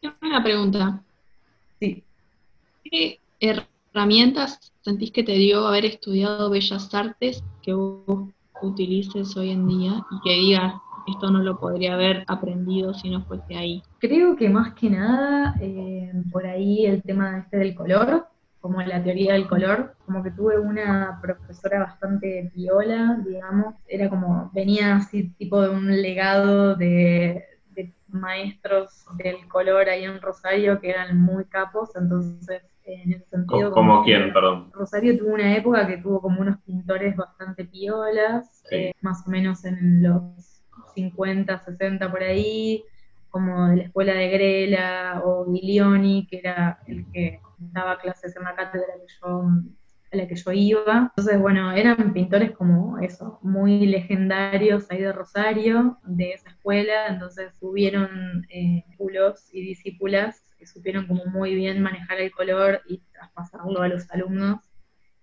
[0.00, 1.02] Tengo Una pregunta.
[1.80, 2.04] Sí.
[2.84, 8.28] ¿Qué herramientas sentís que te dio haber estudiado Bellas Artes que vos
[8.62, 10.74] utilices hoy en día y que digas,
[11.06, 13.82] esto no lo podría haber aprendido si no fuese ahí?
[13.98, 18.26] Creo que más que nada, eh, por ahí el tema este del color,
[18.68, 24.50] como la teoría del color, como que tuve una profesora bastante viola, digamos, era como,
[24.52, 30.90] venía así tipo de un legado de, de maestros del color ahí en Rosario que
[30.90, 33.72] eran muy capos, entonces en ese sentido...
[33.72, 34.70] ¿Como, quién, perdón?
[34.74, 38.76] Rosario tuvo una época que tuvo como unos pintores bastante piolas, Sí.
[38.76, 40.60] eh, más o menos en los
[40.94, 42.84] 50, 60 por ahí,
[43.30, 48.44] como de la escuela de Grela o Guilioni, que era el que daba clases en
[48.44, 49.42] la cátedra que yo,
[50.12, 51.10] a la que yo iba.
[51.10, 57.52] Entonces, bueno, eran pintores como eso, muy legendarios ahí de Rosario, de esa escuela, entonces
[57.60, 58.84] hubieron eh,
[59.52, 64.60] y discípulas que supieron como muy bien manejar el color y traspasarlo a los alumnos.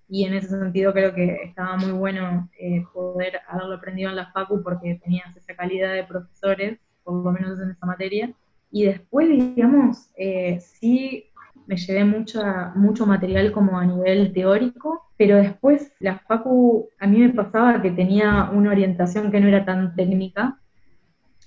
[0.08, 4.32] Y en ese sentido creo que estaba muy bueno eh, poder haberlo aprendido en la
[4.32, 8.32] Facu porque tenías esa calidad de profesores, por lo menos en esa materia.
[8.71, 11.32] Y después, digamos, eh, sí
[11.67, 17.19] me llevé mucha, mucho material como a nivel teórico, pero después la Facu a mí
[17.19, 20.60] me pasaba que tenía una orientación que no era tan técnica.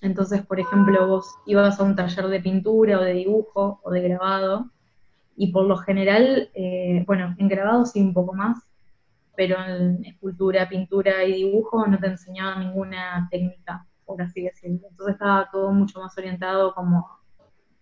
[0.00, 4.02] Entonces, por ejemplo, vos ibas a un taller de pintura o de dibujo o de
[4.02, 4.70] grabado,
[5.36, 8.58] y por lo general, eh, bueno, en grabado sí un poco más,
[9.36, 14.88] pero en escultura, pintura y dibujo no te enseñaban ninguna técnica, por así decirlo.
[14.90, 17.06] Entonces estaba todo mucho más orientado como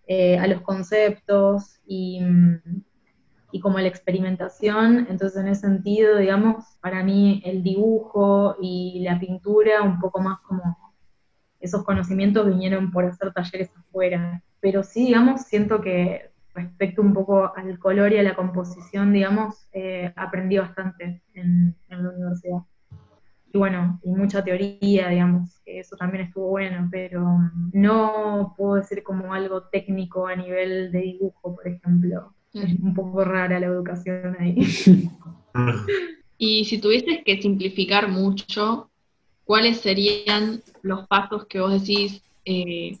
[0.07, 2.83] eh, a los conceptos y, mm,
[3.51, 5.07] y como a la experimentación.
[5.09, 10.39] Entonces en ese sentido, digamos, para mí el dibujo y la pintura un poco más
[10.41, 10.77] como
[11.59, 14.43] esos conocimientos vinieron por hacer talleres afuera.
[14.59, 19.67] Pero sí, digamos, siento que respecto un poco al color y a la composición, digamos,
[19.73, 22.61] eh, aprendí bastante en, en la universidad.
[23.57, 28.75] Y bueno, y mucha teoría, digamos, que eso también estuvo bueno, pero mm, no puedo
[28.75, 32.35] decir como algo técnico a nivel de dibujo, por ejemplo.
[32.53, 34.57] Es un poco rara la educación ahí.
[36.39, 38.91] Y si tuvieses que simplificar mucho,
[39.43, 42.99] ¿cuáles serían los pasos que vos decís eh,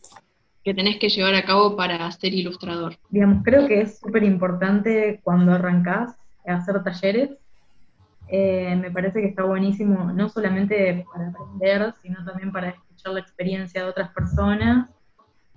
[0.63, 2.97] que tenés que llevar a cabo para ser ilustrador?
[3.11, 6.15] digamos, creo que es súper importante cuando arrancás
[6.47, 7.37] a hacer talleres.
[8.29, 13.21] Eh, me parece que está buenísimo, no solamente para aprender, sino también para escuchar la
[13.21, 14.89] experiencia de otras personas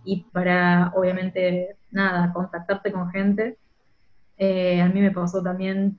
[0.04, 3.58] y para, obviamente, nada, contactarte con gente.
[4.36, 5.98] Eh, a mí me pasó también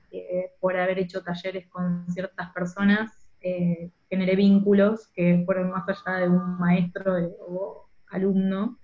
[0.60, 6.28] por haber hecho talleres con ciertas personas, eh, generé vínculos que fueron más allá de
[6.28, 8.78] un maestro o alumno,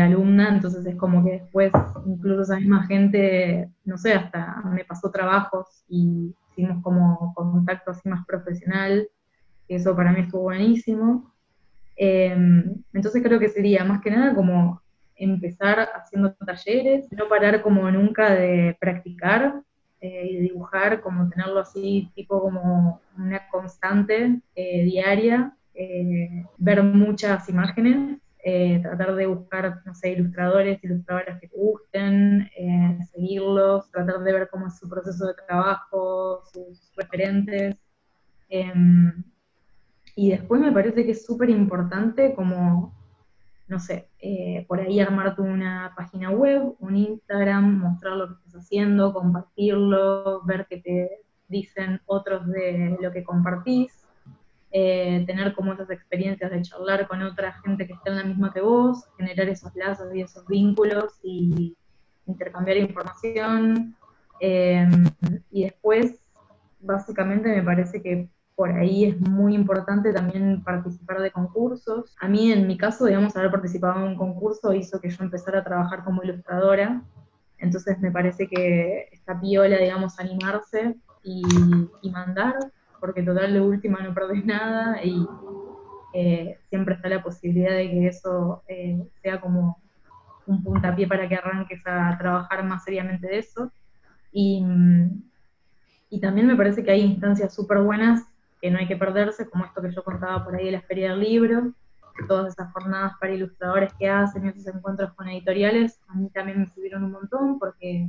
[0.00, 1.72] alumna, entonces es como que después
[2.06, 8.08] incluso esa misma gente, no sé, hasta me pasó trabajos y hicimos como contacto así
[8.08, 9.08] más profesional,
[9.68, 11.32] eso para mí estuvo buenísimo.
[11.96, 12.36] Eh,
[12.92, 14.80] entonces creo que sería más que nada como
[15.16, 19.62] empezar haciendo talleres, no parar como nunca de practicar
[20.00, 27.48] eh, y dibujar, como tenerlo así tipo como una constante eh, diaria, eh, ver muchas
[27.48, 34.20] imágenes eh, tratar de buscar, no sé, ilustradores, ilustradoras que te gusten, eh, seguirlos, tratar
[34.20, 37.76] de ver cómo es su proceso de trabajo, sus referentes.
[38.48, 39.22] Em,
[40.16, 42.92] y después me parece que es súper importante como,
[43.68, 48.62] no sé, eh, por ahí armarte una página web, un Instagram, mostrar lo que estás
[48.62, 51.10] haciendo, compartirlo, ver qué te
[51.48, 54.01] dicen otros de lo que compartís
[54.74, 58.52] eh, tener como esas experiencias de charlar con otra gente que está en la misma
[58.54, 61.76] que vos, generar esos lazos y esos vínculos y
[62.26, 63.94] intercambiar información.
[64.40, 64.88] eh,
[65.50, 66.24] y después,
[66.80, 72.14] básicamente me parece que por ahí es muy importante también participar de concursos.
[72.20, 75.60] A mí, en mi caso, digamos, haber participado en un concurso hizo que yo empezara
[75.60, 77.02] a trabajar como ilustradora.
[77.58, 81.42] Entonces me parece que está piola, digamos, animarse y,
[82.02, 82.54] y mandar
[83.02, 85.26] porque total de última no perdés nada y
[86.14, 89.82] eh, siempre está la posibilidad de que eso eh, sea como
[90.46, 93.72] un puntapié para que arranques a trabajar más seriamente de eso.
[94.30, 94.64] Y,
[96.10, 98.22] y también me parece que hay instancias súper buenas
[98.60, 101.10] que no hay que perderse, como esto que yo contaba por ahí de la Feria
[101.10, 101.72] del Libro,
[102.28, 106.68] todas esas jornadas para ilustradores que hacen, esos encuentros con editoriales, a mí también me
[106.68, 108.08] sirvieron un montón porque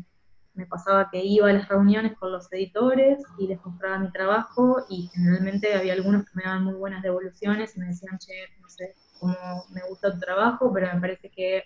[0.53, 4.85] me pasaba que iba a las reuniones con los editores y les mostraba mi trabajo
[4.89, 8.69] y generalmente había algunos que me daban muy buenas devoluciones y me decían, che, no
[8.69, 9.35] sé, cómo
[9.71, 11.63] me gusta tu trabajo, pero me parece que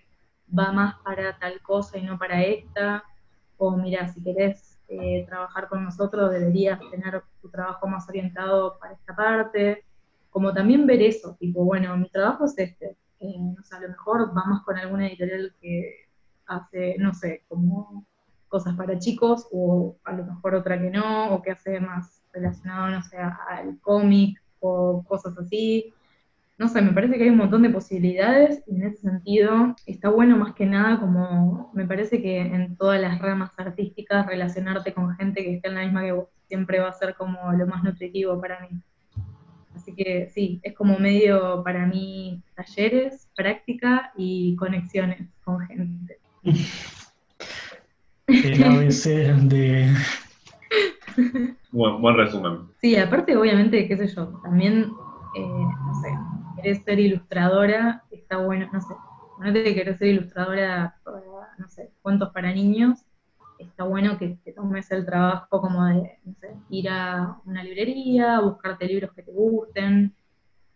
[0.58, 3.04] va más para tal cosa y no para esta,
[3.58, 8.94] o mira, si querés eh, trabajar con nosotros deberías tener tu trabajo más orientado para
[8.94, 9.84] esta parte,
[10.30, 13.90] como también ver eso, tipo, bueno, mi trabajo es este, eh, o sea, a lo
[13.90, 16.08] mejor vamos con alguna editorial que
[16.46, 18.06] hace, no sé, como
[18.48, 22.90] cosas para chicos, o a lo mejor otra que no, o que hace más relacionado,
[22.90, 25.94] no sé, al cómic o cosas así.
[26.58, 30.10] No sé, me parece que hay un montón de posibilidades y en ese sentido está
[30.10, 35.16] bueno más que nada como me parece que en todas las ramas artísticas relacionarte con
[35.16, 36.16] gente que está en la misma que
[36.48, 38.82] siempre va a ser como lo más nutritivo para mí.
[39.76, 46.20] Así que sí, es como medio para mí talleres, práctica y conexiones con gente.
[48.28, 49.06] El ABC
[49.48, 49.94] de...
[51.72, 52.70] Buen, buen resumen.
[52.82, 54.92] Sí, aparte obviamente, qué sé yo, también,
[55.36, 56.10] eh, no sé,
[56.56, 58.94] querés ser ilustradora, está bueno, no sé,
[59.40, 61.22] no te querés ser ilustradora para,
[61.58, 63.00] no sé, cuentos para niños,
[63.60, 68.42] está bueno que te tomes el trabajo como de, no sé, ir a una librería,
[68.42, 70.14] buscarte libros que te gusten,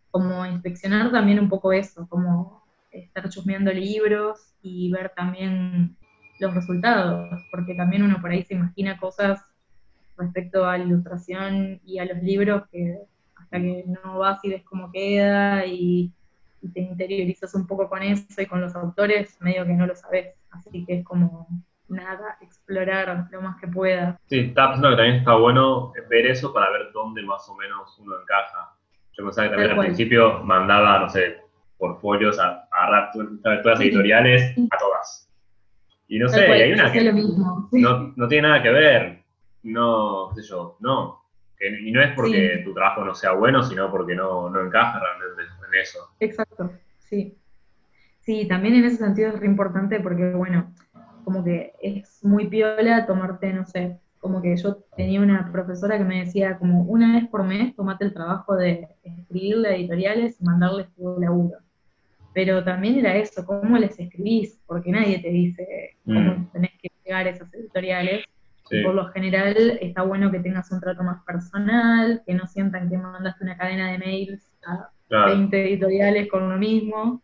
[0.09, 5.97] como inspeccionar también un poco eso, como estar chusmeando libros y ver también
[6.41, 9.41] los resultados, porque también uno por ahí se imagina cosas
[10.17, 12.97] respecto a la ilustración y a los libros que
[13.35, 16.11] hasta que no vas y ves cómo queda y,
[16.61, 19.95] y te interiorizas un poco con eso y con los autores, medio que no lo
[19.95, 21.47] sabes, así que es como
[21.87, 24.17] nada, explorar lo más que pueda.
[24.27, 27.97] Sí, estaba pensando que también está bueno ver eso para ver dónde más o menos
[27.99, 28.73] uno encaja.
[29.17, 31.41] Yo pensaba que también al principio mandaba, no sé,
[31.77, 35.29] portfolios a, a agarrar tu- todas las editoriales, a todas.
[36.11, 37.69] Y no sé, hay una yo hacía que lo mismo.
[37.71, 39.23] no, no tiene nada que ver.
[39.63, 41.21] No, qué sé yo, no.
[41.85, 42.63] Y no es porque Sí.
[42.65, 45.99] tu trabajo no sea bueno, sino porque no, no encaja realmente en eso.
[46.19, 47.37] Exacto, sí.
[48.19, 50.73] Sí, también en ese sentido es re importante porque, bueno,
[51.23, 56.03] como que es muy piola tomarte, no sé, como que yo tenía una profesora que
[56.03, 60.93] me decía como una vez por mes tomate el trabajo de escribirle editoriales y mandarles
[60.95, 61.57] tu laburo.
[62.33, 66.51] Pero también era eso, cómo les escribís, porque nadie te dice cómo Mm.
[66.53, 68.23] tenés que llegar a esas editoriales.
[68.69, 68.81] Sí.
[68.83, 72.97] Por lo general está bueno que tengas un trato más personal, que no sientan que
[72.97, 75.35] mandaste una cadena de mails a Claro.
[75.35, 77.21] 20 editoriales con lo mismo.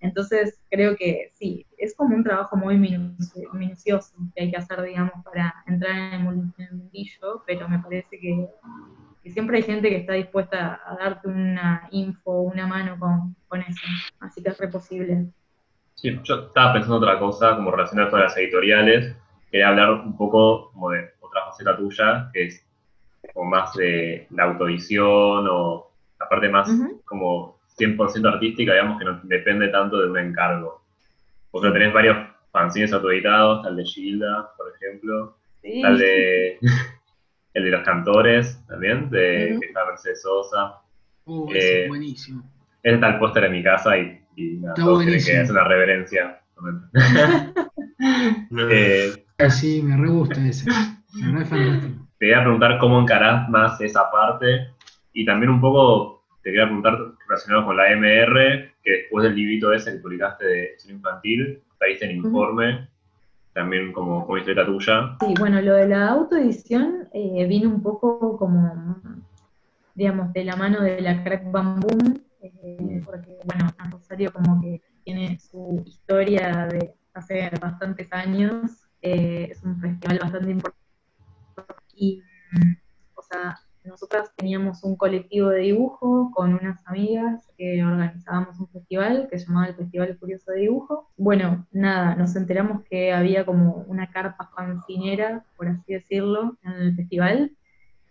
[0.00, 4.82] Entonces, creo que sí, es como un trabajo muy minuci- minucioso que hay que hacer,
[4.82, 8.48] digamos, para entrar en el mundillo, pero me parece que,
[9.30, 13.60] que siempre hay gente que está dispuesta a darte una info, una mano con, con
[13.62, 13.80] eso.
[14.20, 15.26] Así que es re posible.
[15.94, 19.14] Sí, yo estaba pensando otra cosa, como relacionada con las editoriales.
[19.50, 22.66] Quería hablar un poco como de otra faceta tuya, que es
[23.34, 27.00] como más de la autoedición o la parte más Ujú.
[27.04, 30.82] como 100% artística, digamos, que no depende tanto de un encargo.
[31.50, 32.16] Porque tenés varios
[32.50, 35.82] fanzines autoeditados, el de Gilda, por ejemplo, Sí.
[35.84, 36.58] el de,
[37.54, 40.76] el de los cantores también, de que está Mercedes Sosa.
[41.26, 42.50] Eh, ese es buenísimo.
[42.82, 45.42] Ese está el póster en mi casa y, y nada, Está todos tienen que buenísimo.
[45.42, 46.40] hacer una reverencia.
[48.70, 50.68] Eh, Ah, sí, me re gusta ese.
[50.68, 52.06] Es fantástico.
[52.18, 54.68] te quería preguntar cómo encarás más esa parte
[55.14, 59.72] y también un poco te quería preguntar relacionado con la MR, que después del librito
[59.72, 62.26] ese que publicaste de historia infantil, en Ujú.
[62.28, 62.88] informe,
[63.60, 65.16] también como, como historieta tuya.
[65.20, 68.96] Sí, bueno, lo de la autoedición eh, vino un poco como,
[69.94, 74.60] digamos, de la mano de la Crack Bam Boom, eh, porque, bueno, San Rosario como
[74.62, 80.80] que tiene su historia de hace bastantes años, eh, es un festival bastante importante,
[81.94, 82.22] y,
[83.14, 89.28] o sea, nosotras teníamos un colectivo de dibujo con unas amigas que organizábamos un festival
[89.30, 91.10] que se llamaba el Festival Curioso de Dibujo.
[91.16, 96.96] Bueno, nada, nos enteramos que había como una carpa fancinera, por así decirlo, en el
[96.96, 97.52] festival.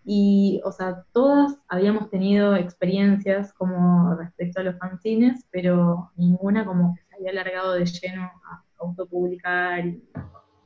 [0.03, 6.95] Y, o sea, todas habíamos tenido experiencias como respecto a los fanzines, pero ninguna como
[6.95, 10.03] que se había alargado de lleno a autopublicar y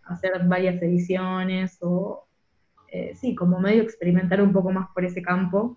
[0.04, 2.26] hacer varias ediciones o,
[2.94, 5.76] eh, sí, como medio experimentar un poco más por ese campo.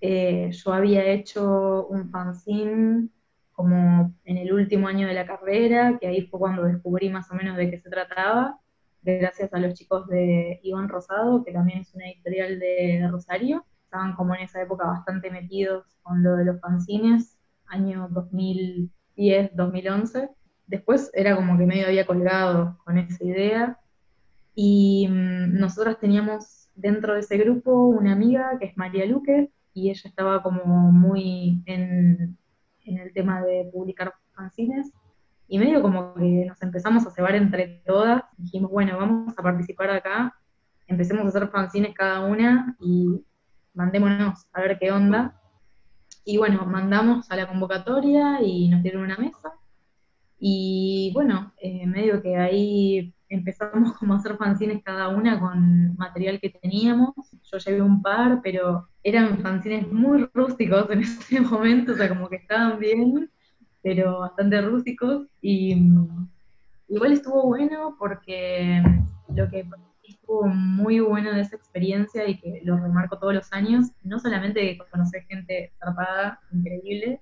[0.00, 3.08] Eh, yo había hecho un fanzine
[3.50, 7.34] como en el último año de la carrera, que ahí fue cuando descubrí más o
[7.34, 8.60] menos de qué se trataba,
[9.02, 13.66] gracias a los chicos de Iván Rosado, que también es una editorial de Rosario.
[13.84, 20.28] Estaban como en esa época bastante metidos con lo de los fanzines, año 2010, 2011.
[20.68, 23.81] Después era como que medio había colgado con esa idea.
[24.54, 29.90] Y mm, nosotras teníamos dentro de ese grupo una amiga que es María Luque, y
[29.90, 32.36] ella estaba como muy en,
[32.84, 34.92] en el tema de publicar fanzines.
[35.48, 38.22] Y medio como que nos empezamos a cebar entre todas.
[38.38, 40.34] Dijimos, bueno, vamos a participar acá.
[40.86, 43.24] Empecemos a hacer fanzines cada una y
[43.74, 45.38] mandémonos a ver qué onda.
[46.24, 49.52] Y bueno, mandamos a la convocatoria y nos dieron una mesa.
[50.38, 56.40] Y bueno, eh, medio que ahí empezamos como a hacer fanzines cada una con material
[56.40, 57.14] que teníamos.
[57.50, 62.28] Yo llevé un par, pero eran fanzines muy rústicos en ese momento, o sea, como
[62.28, 63.30] que estaban bien,
[63.82, 65.26] pero bastante rústicos.
[65.40, 66.28] Y mm,
[66.88, 68.82] igual estuvo bueno porque
[69.34, 69.66] lo que
[70.02, 74.78] estuvo muy bueno de esa experiencia y que lo remarco todos los años, no solamente
[74.90, 77.20] conocer gente zarpada, increíble,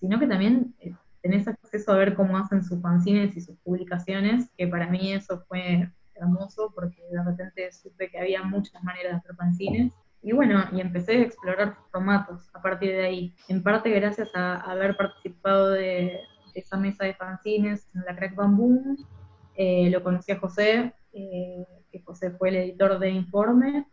[0.00, 4.50] sino que también eh, tenés acceso a ver cómo hacen sus fanzines y sus publicaciones,
[4.56, 9.18] que para mí eso fue hermoso porque de repente supe que había muchas maneras de
[9.18, 9.92] hacer fanzines.
[10.22, 13.34] Y bueno, y empecé a explorar formatos a partir de ahí.
[13.48, 16.20] En parte gracias a, haber participado de,
[16.54, 18.96] esa mesa de fanzines en la Crack Bamboo,
[19.56, 23.86] eh, lo conocí a José, eh, que José fue el editor de Informe,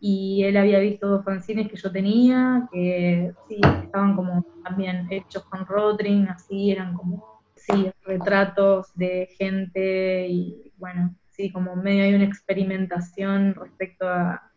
[0.00, 5.44] y él había visto dos fanzines que yo tenía, que sí, estaban como también hechos
[5.44, 12.14] con Rodring, así, eran como, sí, retratos de gente y bueno, sí, como medio hay
[12.14, 14.50] una experimentación respecto a,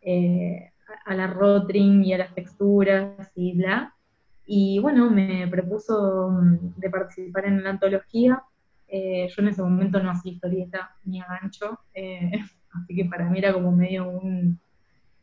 [0.00, 0.72] eh,
[1.04, 3.94] a la Rodring y a las texturas y bla.
[4.44, 8.42] Y bueno, me propuso mm, de participar en la antología.
[8.88, 12.32] Eh, yo en ese momento no hacía historieta ni a gancho, eh,
[12.72, 14.60] así que para mí era como medio un,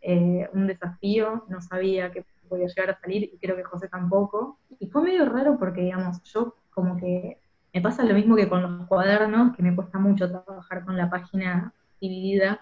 [0.01, 4.59] eh, un desafío, no sabía que podía llegar a salir y creo que José tampoco.
[4.79, 7.39] Y fue medio raro porque, digamos, yo como que
[7.73, 11.09] me pasa lo mismo que con los cuadernos, que me cuesta mucho trabajar con la
[11.09, 12.59] página dividida.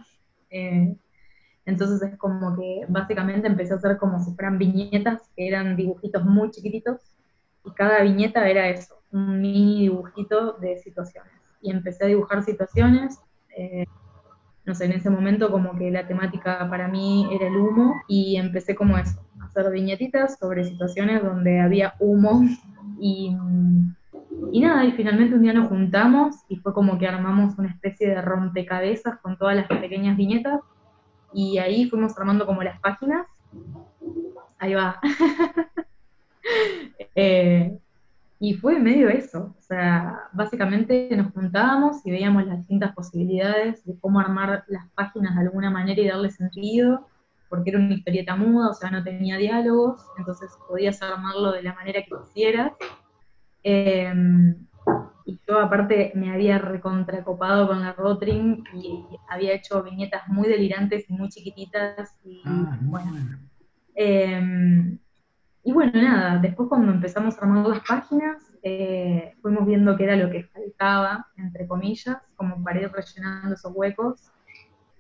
[0.50, 0.96] Eh,
[1.66, 6.24] entonces es como que básicamente empecé a hacer como si fueran viñetas, que eran dibujitos
[6.24, 7.00] muy chiquititos,
[7.66, 11.34] y cada viñeta era eso, un mini dibujito de situaciones.
[11.62, 13.20] Y empecé a dibujar situaciones.
[13.58, 13.86] Eh,
[14.68, 18.36] no sé, en ese momento como que la temática para mí era el humo y
[18.36, 22.44] empecé como eso, a hacer viñetitas sobre situaciones donde había humo
[23.00, 23.34] y,
[24.52, 28.10] y nada, y finalmente un día nos juntamos y fue como que armamos una especie
[28.10, 30.60] de rompecabezas con todas las pequeñas viñetas
[31.34, 33.26] y ahí fuimos armando como las páginas.
[34.60, 35.00] Ahí va.
[37.16, 37.78] eh,
[38.40, 44.00] y fue medio eso, o sea, básicamente nos juntábamos y veíamos las distintas posibilidades de
[44.00, 47.08] cómo armar las páginas de alguna manera y darle sentido,
[47.50, 51.74] porque era una historieta muda, o sea, no tenía diálogos, entonces podías armarlo de la
[51.74, 52.74] manera que quisieras.
[53.64, 54.56] Em,
[55.26, 61.10] y yo aparte me había recontracopado con la Rotring y había hecho viñetas muy delirantes
[61.10, 63.12] y muy chiquititas y Ah, bueno.
[63.96, 64.98] bueno.
[65.68, 70.16] Y bueno, nada, después cuando empezamos a armar las páginas, eh, fuimos viendo qué era
[70.16, 74.32] lo que faltaba, entre comillas, como para ir rellenando esos huecos.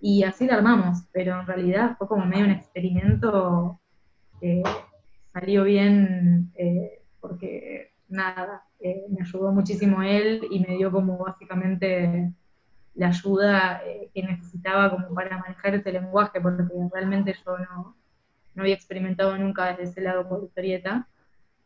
[0.01, 3.79] Y así la armamos, pero en realidad fue como medio un experimento
[4.41, 4.61] que
[5.31, 12.33] salió bien eh, porque nada, eh, me ayudó muchísimo él y me dio como básicamente
[12.95, 16.63] la ayuda eh, que necesitaba como para manejar ese lenguaje, porque
[16.93, 17.95] realmente yo no,
[18.57, 21.07] no había experimentado nunca desde ese lado por historieta.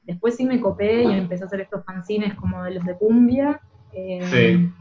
[0.04, 3.62] Después sí me copé y empecé a hacer estos fanzines como de los de cumbia.
[3.94, 4.74] eh, Sí.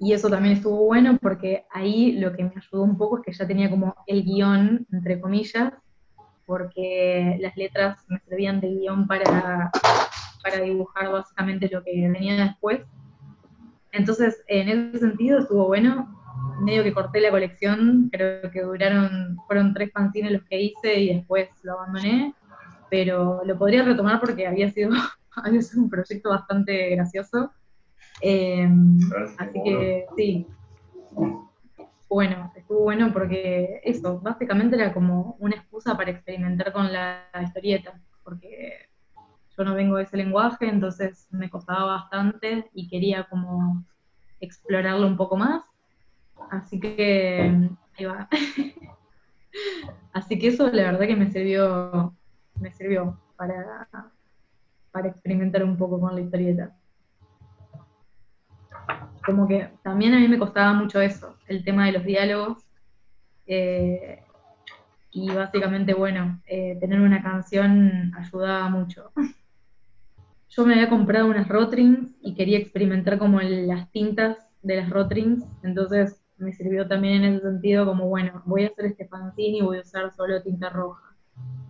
[0.00, 3.32] Y eso también estuvo bueno porque ahí lo que me ayudó un poco es que
[3.32, 5.74] ya tenía como el guion, entre comillas,
[6.46, 9.70] porque las letras me servían de guion para,
[10.42, 12.80] para dibujar básicamente lo que venía después.
[13.92, 16.17] Entonces, en ese sentido estuvo bueno.
[16.60, 21.14] Medio que corté la colección, creo que duraron, fueron tres fanzines los que hice y
[21.14, 22.34] después lo abandoné,
[22.90, 24.90] pero lo podría retomar porque había sido,
[25.36, 27.52] había sido un proyecto bastante gracioso.
[28.20, 28.68] Eh,
[29.38, 30.46] así que sí,
[32.08, 38.00] bueno, estuvo bueno porque eso, básicamente era como una excusa para experimentar con la historieta,
[38.24, 38.88] porque
[39.56, 43.84] yo no vengo de ese lenguaje, entonces me costaba bastante y quería como
[44.40, 45.62] explorarlo un poco más.
[46.50, 47.68] Así que
[47.98, 48.28] ahí va.
[50.12, 52.14] Así que eso la verdad que me sirvió,
[52.60, 53.88] me sirvió para,
[54.90, 56.76] para experimentar un poco con la historieta.
[59.24, 62.64] Como que también a mí me costaba mucho eso, el tema de los diálogos.
[63.46, 64.22] eh,
[65.10, 69.10] y básicamente, bueno, eh, tener una canción ayudaba mucho.
[70.50, 75.44] Yo me había comprado unas Rotrings y quería experimentar como las tintas de las Rotrings,
[75.62, 79.62] entonces me sirvió también en ese sentido como, bueno, voy a hacer este fanzine y
[79.62, 81.16] voy a usar solo tinta roja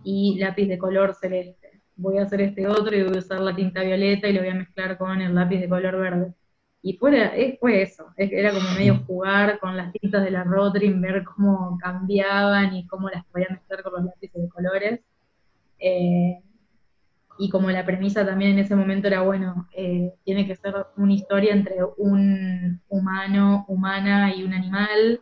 [0.03, 1.81] y lápiz de color celeste.
[1.95, 4.49] Voy a hacer este otro y voy a usar la tinta violeta y lo voy
[4.49, 6.33] a mezclar con el lápiz de color verde.
[6.81, 11.01] Y fuera, fue eso, es- era como medio jugar con las tintas de la Rotring,
[11.01, 15.01] ver cómo cambiaban y cómo las podía mezclar con los lápices de colores.
[15.79, 16.41] Eh,
[17.41, 21.13] y como la premisa también en ese momento era, bueno, eh, tiene que ser una
[21.13, 25.21] historia entre un humano, humana y un animal,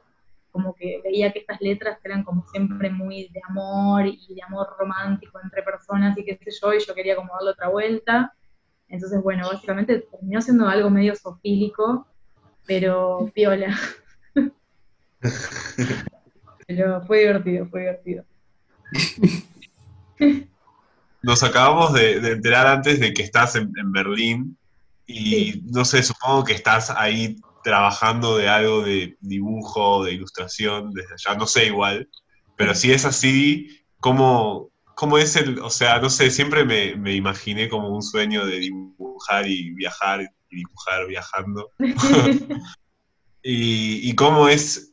[0.51, 4.68] como que veía que estas letras eran como siempre muy de amor y de amor
[4.80, 8.34] romántico entre personas y qué sé yo, y yo quería como darle otra vuelta.
[8.88, 12.07] Entonces, bueno, básicamente terminó siendo algo medio sofílico,
[12.65, 13.78] pero piola.
[16.68, 18.26] pero fue divertido, fue divertido.
[21.22, 24.57] Nos acabamos de, enterar antes de que estás en, Berlín
[25.05, 31.13] y no sé, supongo que estás ahí trabajando de algo de dibujo, de ilustración desde
[31.13, 32.09] allá, no sé igual,
[32.55, 37.13] pero si es así, ¿cómo, cómo es el, o sea, no sé, siempre me, me
[37.13, 41.72] imaginé como un sueño de dibujar y viajar y dibujar viajando.
[43.43, 44.87] y, y cómo es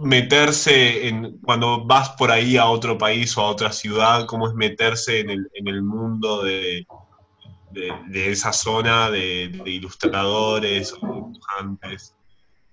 [0.00, 4.54] meterse en, cuando vas por ahí a otro país o a otra ciudad, cómo es
[4.54, 6.86] meterse en el, en el mundo de,
[7.70, 12.14] de, esa zona de, de ilustradores o dibujantes.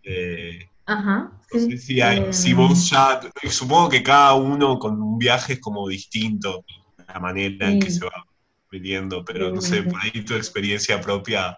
[0.04, 1.32] Eh, Ajá.
[1.78, 3.20] si, hay, si vos ya,
[3.50, 6.64] supongo que cada uno con un viaje es como distinto
[7.08, 8.26] la manera en que se va
[8.70, 11.58] viviendo, pero no sé, por ahí tu experiencia propia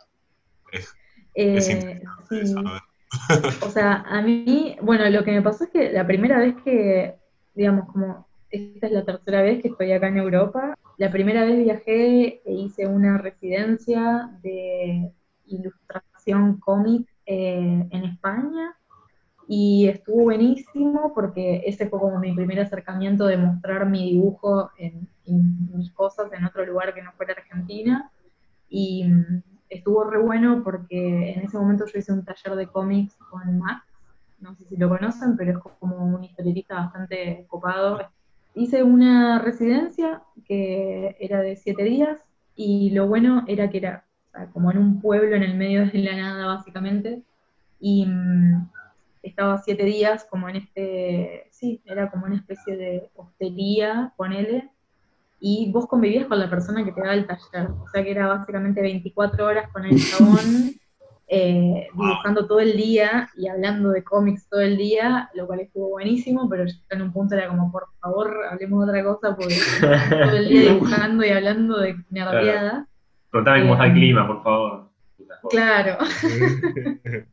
[0.71, 0.93] es,
[1.33, 2.86] es eh, interesante
[3.65, 7.15] O sea, a mí, bueno, lo que me pasó es que la primera vez que,
[7.55, 11.57] digamos, como esta es la tercera vez que estoy acá en Europa, la primera vez
[11.63, 15.11] viajé e hice una residencia de
[15.45, 18.75] ilustración cómic eh, en España.
[19.49, 25.07] Y estuvo buenísimo porque ese fue como mi primer acercamiento de mostrar mi dibujo en,
[25.25, 28.11] mis cosas en otro lugar que no fuera Argentina.
[28.69, 29.05] Y
[29.69, 33.85] estuvo re bueno porque en ese momento yo hice un taller de cómics con Max,
[34.39, 37.99] no sé si lo conocen, pero es como un historietista bastante copado.
[38.53, 42.19] Hice una residencia que era de siete días
[42.55, 44.05] y lo bueno era que era
[44.53, 47.23] como en un pueblo en el medio de la nada, básicamente,
[47.79, 48.69] y mm,
[49.23, 54.69] estaba siete días como en este, sí, era como una especie de hostería, ponele,
[55.39, 58.27] y vos convivías con la persona que te daba el taller, o sea que era
[58.27, 60.39] básicamente 24 horas con el chabón,
[61.27, 65.89] eh, dibujando todo el día y hablando de cómics todo el día, lo cual estuvo
[65.89, 69.57] buenísimo, pero ya en un punto era como, por favor, hablemos de otra cosa, porque
[70.09, 72.87] todo el día dibujando y hablando de nerviada.
[73.31, 74.89] Contame cómo está el clima, por favor.
[75.49, 75.97] Claro.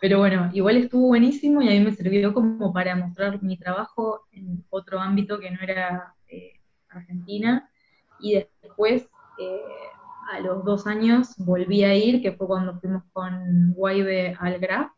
[0.00, 4.26] Pero bueno, igual estuvo buenísimo y a mí me sirvió como para mostrar mi trabajo
[4.32, 6.57] en otro ámbito que no era eh,
[6.90, 7.70] Argentina.
[8.20, 9.08] Y después,
[9.38, 9.60] eh,
[10.32, 14.90] a los dos años, volví a ir, que fue cuando fuimos con Guaybe al Graf.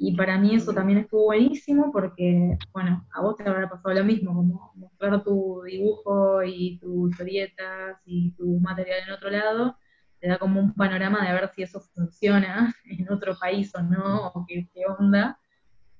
[0.00, 4.04] Y para mí eso también estuvo buenísimo porque, bueno, a vos te habrá pasado lo
[4.04, 9.76] mismo, como mostrar tu dibujo y tus historietas y tu material en otro lado,
[10.20, 14.28] te da como un panorama de ver si eso funciona en otro país o no,
[14.28, 15.38] o qué, onda.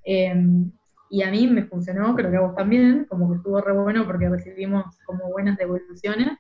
[0.04, 0.70] Em,
[1.10, 4.06] y a mí me funcionó, creo que a vos también, como que estuvo re bueno
[4.06, 6.38] porque recibimos como buenas devoluciones.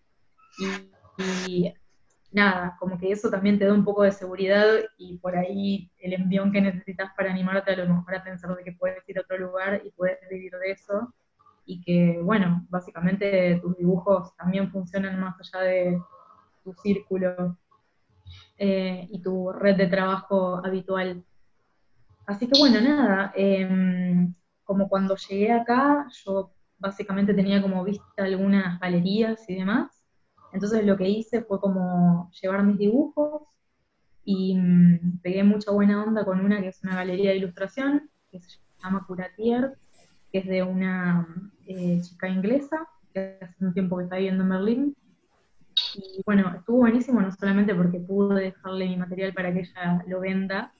[1.46, 1.72] y
[2.32, 4.66] nada, como que eso también te da un poco de seguridad
[4.98, 8.64] y por ahí el envión que necesitas para animarte a lo mejor a pensar de
[8.64, 11.14] que puedes ir a otro lugar y puedes vivir de eso
[11.64, 16.02] y que, bueno, básicamente tus dibujos también funcionan más allá de
[16.64, 17.58] tu círculo
[18.56, 21.24] eh, y tu red de trabajo habitual.
[22.26, 24.34] Así que bueno, nada, em,
[24.68, 30.04] como cuando llegué acá, yo básicamente tenía como vista algunas galerías y demás,
[30.52, 33.44] entonces lo que hice fue como llevar mis dibujos
[34.24, 38.40] y mm, pegué mucha buena onda con una que es una galería de ilustración, que
[38.40, 39.78] se llama Curatier,
[40.30, 41.26] que es de una
[41.66, 44.96] eh, chica inglesa, que hace un tiempo que está viviendo en Berlín.
[45.94, 50.20] Y bueno, estuvo buenísimo no solamente porque pude dejarle mi material para que ella lo
[50.20, 50.74] venda,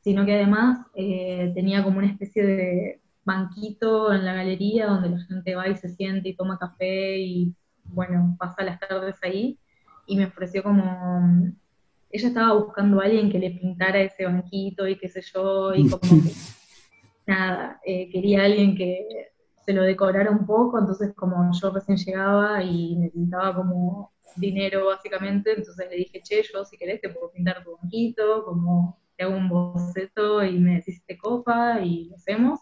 [0.00, 3.00] sino que además eh, tenía como una especie de
[3.30, 7.54] banquito en la galería donde la gente va y se siente y toma café y
[7.84, 9.58] bueno, pasa las tardes ahí
[10.06, 11.52] y me ofreció como,
[12.10, 15.88] ella estaba buscando a alguien que le pintara ese banquito y qué sé yo, y
[15.88, 16.32] como que,
[17.26, 19.30] nada, eh, quería alguien que
[19.64, 25.52] se lo decorara un poco, entonces como yo recién llegaba y necesitaba como dinero básicamente,
[25.52, 29.36] entonces le dije, che, yo si querés te puedo pintar tu banquito, como te hago
[29.36, 32.60] un boceto y me decís te copa y lo hacemos.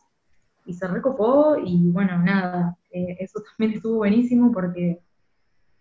[0.68, 5.00] Y se recopó y bueno, nada, eh, eso también estuvo buenísimo porque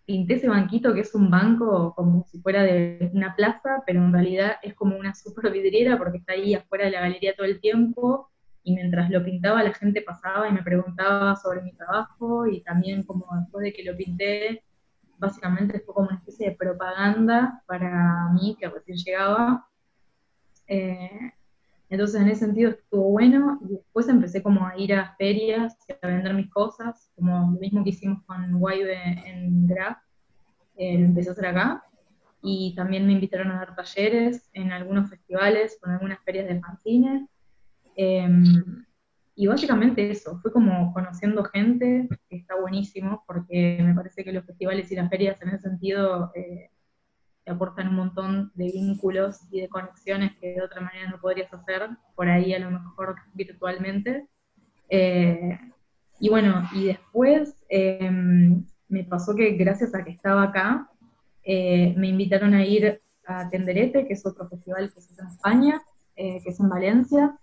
[0.06, 4.14] pinté ese banquito que es un banco como si fuera de una plaza, pero en
[4.14, 7.60] realidad es como una super vidriera porque está ahí afuera de la galería todo el
[7.60, 8.30] tiempo
[8.62, 13.02] y mientras lo pintaba la gente pasaba y me preguntaba sobre mi trabajo y también
[13.02, 14.64] como después de que lo pinté
[15.18, 19.68] básicamente fue como una especie de propaganda para mí que recién llegaba.
[20.66, 21.32] Eh,
[21.90, 25.92] entonces en ese sentido estuvo bueno y después empecé como a ir a ferias y
[26.00, 28.94] a vender mis cosas, como lo mismo que hicimos con Waive
[29.26, 29.98] en Graf,
[30.76, 31.84] eh, empecé a hacer acá.
[32.42, 37.26] Y también me invitaron a dar talleres en algunos festivales, con algunas ferias de fanzine.
[37.96, 38.84] Em,
[39.34, 44.44] y básicamente eso, fue como conociendo gente, que está buenísimo, porque me parece que los
[44.44, 46.70] festivales y las ferias en ese sentido eh,
[47.50, 51.88] aportan un montón de vínculos y de conexiones que de otra manera no podrías hacer,
[52.14, 54.26] por ahí a lo mejor virtualmente.
[54.88, 55.58] Eh,
[56.20, 60.88] y bueno, y después em, me pasó que gracias a que estaba acá,
[61.42, 65.28] eh, me invitaron a ir a Tenderete, que es otro festival que se hace en
[65.28, 65.82] España,
[66.16, 67.38] que es en Valencia,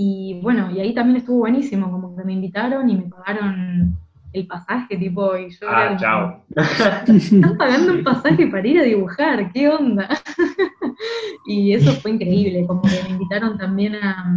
[0.00, 3.98] y bueno, y ahí también estuvo buenísimo, como que me invitaron y me pagaron
[4.32, 5.68] el pasaje, tipo, y yo...
[5.68, 6.44] Ah, chao.
[6.54, 10.08] Están pagando un pasaje para ir a dibujar, ¿qué onda?
[11.46, 14.32] y eso fue increíble, como que me invitaron también a,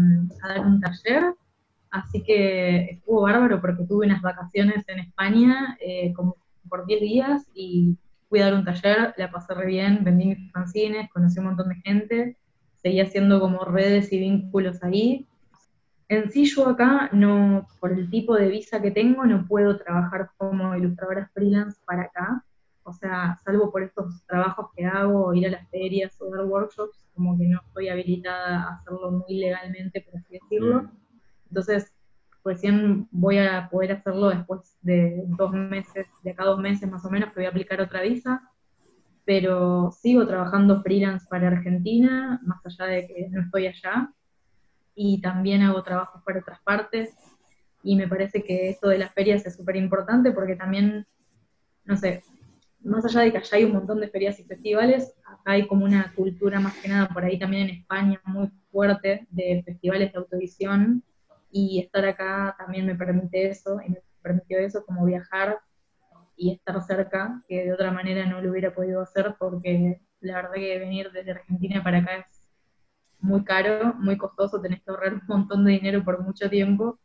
[0.47, 1.35] dar un taller,
[1.89, 6.37] así que estuvo bárbaro porque tuve unas vacaciones en España, eh, como
[6.69, 7.97] por 10 días, y
[8.29, 11.69] fui a dar un taller, la pasé re bien, vendí mis fanzines, conocí un montón
[11.69, 12.37] de gente,
[12.81, 15.27] seguí haciendo como redes y vínculos ahí,
[16.11, 20.29] en sí yo acá, no, por el tipo de visa que tengo, no puedo trabajar
[20.35, 22.43] como ilustradora freelance para acá.
[22.83, 27.07] O sea, salvo por estos trabajos que hago, ir a las ferias o dar workshops,
[27.13, 30.91] como que no estoy habilitada a hacerlo muy legalmente, por así decirlo.
[31.47, 31.93] Entonces,
[32.43, 37.09] recién voy a poder hacerlo después de dos meses, de acá dos meses más o
[37.09, 38.41] menos, que voy a aplicar otra visa.
[39.23, 44.13] Pero sigo trabajando freelance para Argentina, más allá de que no estoy allá
[44.95, 47.15] y también hago trabajos para otras partes.
[47.83, 51.07] Y me parece que esto de las ferias es súper importante porque también,
[51.83, 52.23] no sé,
[52.83, 55.85] más allá de que allá hay un montón de ferias y festivales, acá hay como
[55.85, 60.19] una cultura más que nada por ahí también en España muy fuerte de festivales de
[60.19, 61.03] autovisión
[61.51, 65.59] y estar acá también me permite eso y me permitió eso como viajar
[66.35, 70.53] y estar cerca, que de otra manera no lo hubiera podido hacer porque la verdad
[70.55, 72.40] que venir desde Argentina para acá es
[73.21, 76.99] muy caro, muy costoso, tenés que ahorrar un montón de dinero por mucho tiempo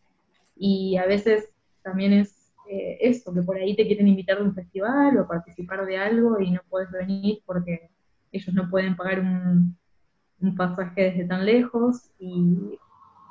[0.56, 1.52] y a veces
[1.82, 5.86] también es eh, eso, que por ahí te quieren invitar a un festival o participar
[5.86, 7.90] de algo y no puedes venir porque
[8.32, 9.76] ellos no pueden pagar un,
[10.56, 12.78] pasaje desde tan lejos y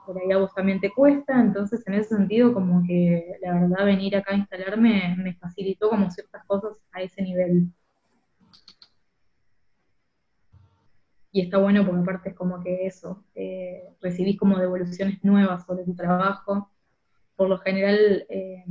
[0.06, 3.86] por ahí a vos también te cuesta, entonces en ese sentido como que la verdad
[3.86, 7.70] venir acá a instalarme me facilitó como ciertas cosas a ese nivel.
[11.36, 15.84] Y está bueno porque aparte es como que eso, eh, recibís como devoluciones nuevas sobre
[15.84, 16.72] tu trabajo.
[17.36, 18.64] Por lo general, eh,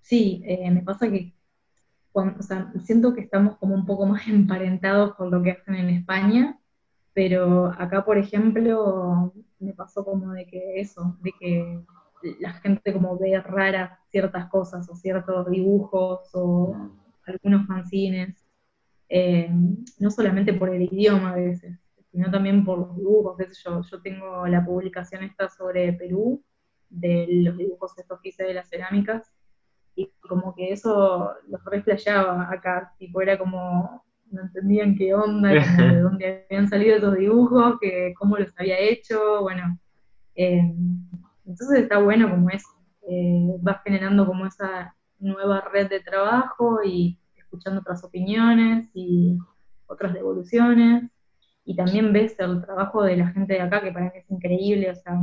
[0.00, 1.36] sí, eh, me pasa que
[2.12, 5.88] o sea, siento que estamos como un poco más emparentados con lo que hacen en
[5.90, 6.58] España,
[7.14, 11.84] pero acá, por ejemplo, me pasó como de que eso, de que
[12.40, 16.74] la gente como ve raras ciertas cosas o ciertos dibujos o
[17.24, 18.41] algunos fanzines
[19.14, 19.50] eh,
[19.98, 21.78] no solamente por el idioma a veces,
[22.10, 23.82] sino también por los dibujos, qué sé yo.
[23.82, 26.42] Yo tengo la publicación esta sobre Perú,
[26.88, 29.30] de los dibujos estos que hice de las cerámicas,
[29.94, 35.50] y como que eso los reflejaba acá, tipo era como, no entendían qué onda,
[35.92, 39.78] de dónde habían salido esos dibujos, que cómo los había hecho, bueno.
[40.36, 40.74] Eh,
[41.44, 42.64] entonces está bueno como es,
[43.06, 47.18] eh, va generando como esa nueva red de trabajo y
[47.52, 49.38] escuchando otras opiniones y
[49.86, 51.10] otras devoluciones,
[51.64, 54.90] y también ves el trabajo de la gente de acá, que para mí es increíble,
[54.90, 55.20] o sea,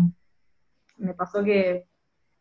[0.97, 1.87] me pasó que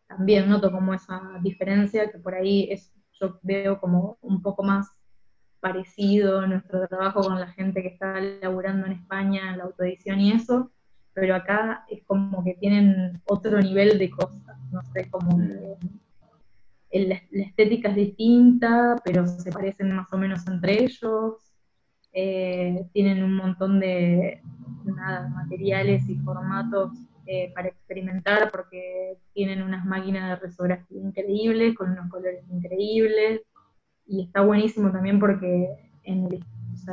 [0.07, 4.89] también noto como esa diferencia, que por ahí es, yo veo como un poco más
[5.61, 10.71] parecido nuestro trabajo con la gente que está laburando en España, la autoedición y eso,
[11.15, 15.37] pero acá es como que tienen otro nivel de cosas, no sé, como
[16.93, 21.35] la, estética es distinta, pero se parecen más o menos entre ellos.
[22.13, 24.43] Eh, tienen un montón de
[25.35, 26.93] materiales y formatos
[27.27, 33.43] eh, para experimentar porque tienen unas máquinas de resografía increíbles, con unos colores increíbles.
[34.07, 35.69] Y está buenísimo también porque
[36.05, 36.45] en el,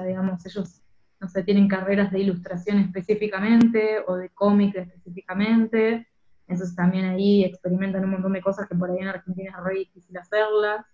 [0.06, 0.82] digamos, ellos
[1.22, 6.08] no sé, tienen carreras de ilustración específicamente o de cómic específicamente
[6.48, 9.80] entonces también ahí experimentan un montón de cosas que por ahí en Argentina es re
[9.80, 10.86] difícil hacerlas.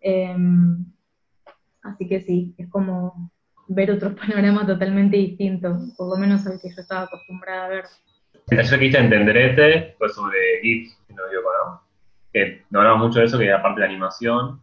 [0.00, 0.84] Em,
[1.82, 3.30] así que sí, es como
[3.68, 7.84] ver otro panorama totalmente distinto, por lo menos al que yo estaba acostumbrada a ver.
[8.48, 11.82] El taller que hice en Tenderete fue sobre GIFs, si no equivoco, ¿no?
[12.32, 14.60] Que no hablaba mucho de eso, que era parte de la animación.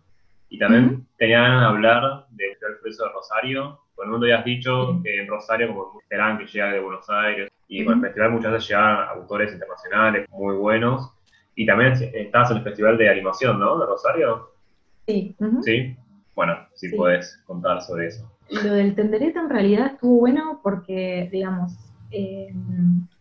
[0.50, 3.80] Y también tenía ganas de hablar del Festival Preso de Rosario.
[3.98, 7.10] Todo el mundo ya has dicho que en Rosario, como esperan que llega de Buenos
[7.10, 11.12] Aires, y con el festival muchas veces llegan autores internacionales muy buenos.
[11.56, 13.80] Y también estás en el Festival de Animación, ¿no?
[13.80, 14.52] De Rosario.
[15.08, 15.36] Sí.
[15.64, 15.98] Sí.
[16.36, 16.96] Bueno, si Sí.
[16.96, 18.32] puedes contar sobre eso.
[18.52, 21.74] Lo del tenderete en realidad estuvo bueno porque, digamos,
[22.12, 22.54] eh,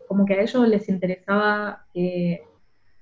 [0.07, 2.43] como que a ellos les interesaba que,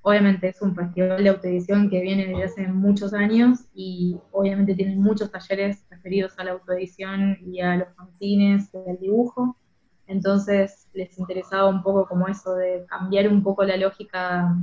[0.07, 5.01] obviamente es un festival de autoedición que viene desde hace muchos años y obviamente tienen
[5.01, 9.57] muchos talleres referidos a la autoedición y a los fanzines y al dibujo.
[10.05, 14.55] Entonces les interesaba un poco como eso de cambiar un poco la lógica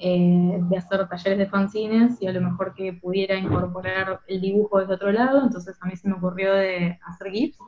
[0.00, 4.80] eh, de hacer talleres de fanzines y a lo mejor que pudiera incorporar el dibujo
[4.80, 7.58] desde otro lado, entonces a mí se me ocurrió de hacer GIFs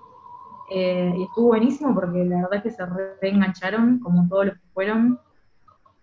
[0.72, 2.84] eh, y estuvo buenísimo porque la verdad que se
[3.22, 5.20] reengancharon como todos los que fueron.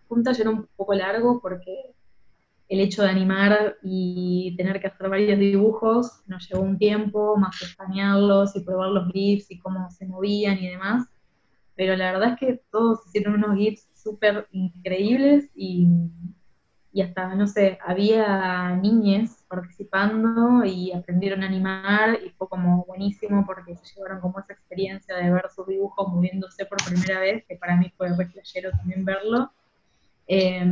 [0.08, 1.95] Fue un taller un poco largo porque
[2.68, 7.62] el hecho de animar y tener que hacer varios dibujos nos llevó un tiempo, más
[7.62, 11.08] escanearlos y probar los GIFs y cómo se movían y demás.
[11.76, 15.88] Pero la verdad es que todos hicieron unos GIFs súper increíbles y,
[16.91, 23.45] y hasta, no sé, había niñes participando y aprendieron a animar y fue como buenísimo
[23.45, 27.58] porque se llevaron como esa experiencia de ver sus dibujos moviéndose por primera vez, que
[27.58, 28.30] para mí fue re
[28.72, 29.51] también verlo.
[30.28, 30.65] Eh,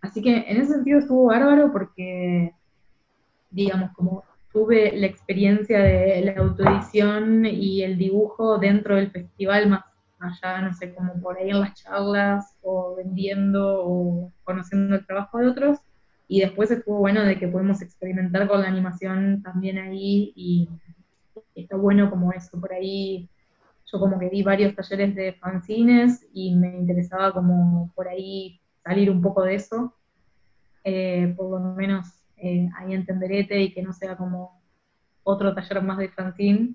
[0.00, 2.54] así que en ese sentido estuvo bárbaro porque,
[3.50, 9.84] digamos, como tuve la experiencia de la autoedición y el dibujo dentro del festival más
[10.20, 15.38] allá, no sé, como por ahí en las charlas o vendiendo o conociendo el trabajo
[15.38, 15.78] de otros.
[16.28, 20.68] Y después estuvo bueno de que podemos experimentar con la animación también ahí y
[21.54, 23.28] está bueno como eso, por ahí
[23.92, 29.10] yo como que di varios talleres de fanzines y me interesaba como por ahí salir
[29.10, 29.94] un poco de eso,
[30.84, 34.60] eh, por lo menos eh, ahí en Tenderete y que no sea como
[35.22, 36.74] otro taller más de fanzine.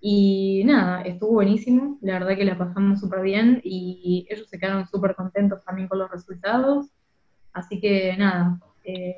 [0.00, 4.86] Y nada, estuvo buenísimo, la verdad que la pasamos súper bien y ellos se quedaron
[4.86, 6.88] súper contentos también con los resultados.
[7.52, 9.16] Así que nada, eh,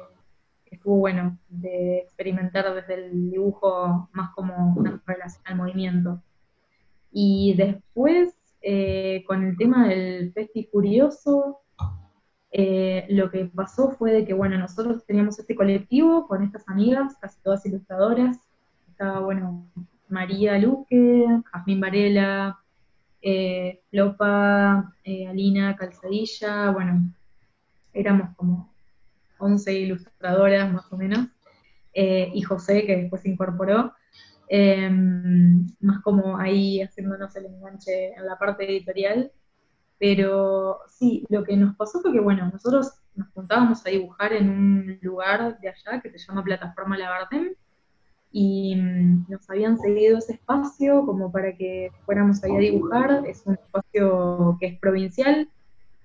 [0.67, 6.23] estuvo bueno de experimentar desde el dibujo más como en relación al movimiento.
[7.11, 11.61] Y después, eh, con el tema del Festi Curioso,
[12.51, 17.17] eh, lo que pasó fue de que, bueno, nosotros teníamos este colectivo con estas amigas,
[17.21, 18.39] casi todas ilustradoras.
[18.89, 19.67] Estaba, bueno,
[20.09, 22.59] María Luque, Jazmín Varela,
[23.21, 27.13] eh, Lopa, eh, Alina Calzadilla, bueno,
[27.93, 28.73] éramos como
[29.39, 31.27] 11 ilustradoras más o menos,
[31.95, 33.93] eh, y José, que después se incorporó,
[35.81, 39.31] más como ahí haciéndonos el enganche en la parte editorial.
[39.99, 44.49] Pero sí, lo que nos pasó fue que, bueno, nosotros nos juntábamos a dibujar en
[44.49, 47.55] un lugar de allá que se llama Plataforma Labardem,
[48.31, 53.25] y mm, nos habían seguido ese espacio como para que fuéramos ahí a dibujar.
[53.27, 55.49] Es un espacio que es provincial,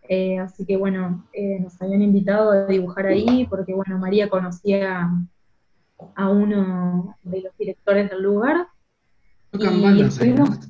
[0.10, 5.10] eh, así que bueno, eh, nos habían invitado a dibujar ahí porque bueno, María conocía
[6.16, 8.68] a uno de los directores del lugar.
[9.52, 10.08] Tocan y bandas ¿no?
[10.08, 10.70] estuvimos-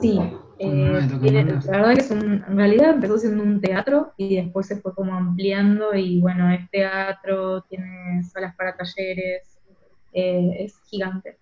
[0.00, 0.20] Sí,
[0.60, 0.92] eh,
[1.66, 4.94] la verdad que es un- en realidad empezó siendo un teatro y después se fue
[4.94, 9.58] como ampliando y bueno, es teatro, tiene salas para talleres,
[10.12, 11.38] eh, es gigante.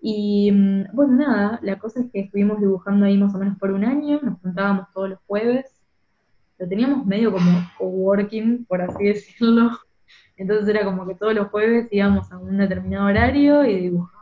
[0.00, 3.72] Y mm, bueno, nada, la cosa es que estuvimos dibujando ahí más o menos por
[3.72, 5.66] un año, nos juntábamos todos los jueves,
[6.58, 9.70] lo teníamos medio como coworking, por así decirlo,
[10.36, 14.15] entonces era como que todos los jueves íbamos a un determinado horario y dibujábamos.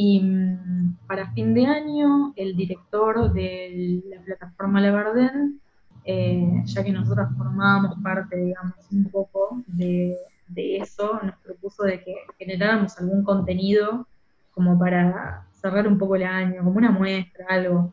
[0.00, 5.60] Y mm, para fin de año, el director de la plataforma Leverden,
[6.04, 10.16] eh, ya que nosotros formábamos parte, digamos, un poco de,
[10.54, 14.06] eso, nos propuso de que generáramos algún contenido
[14.54, 17.92] como para cerrar un poco el año, como una muestra, algo.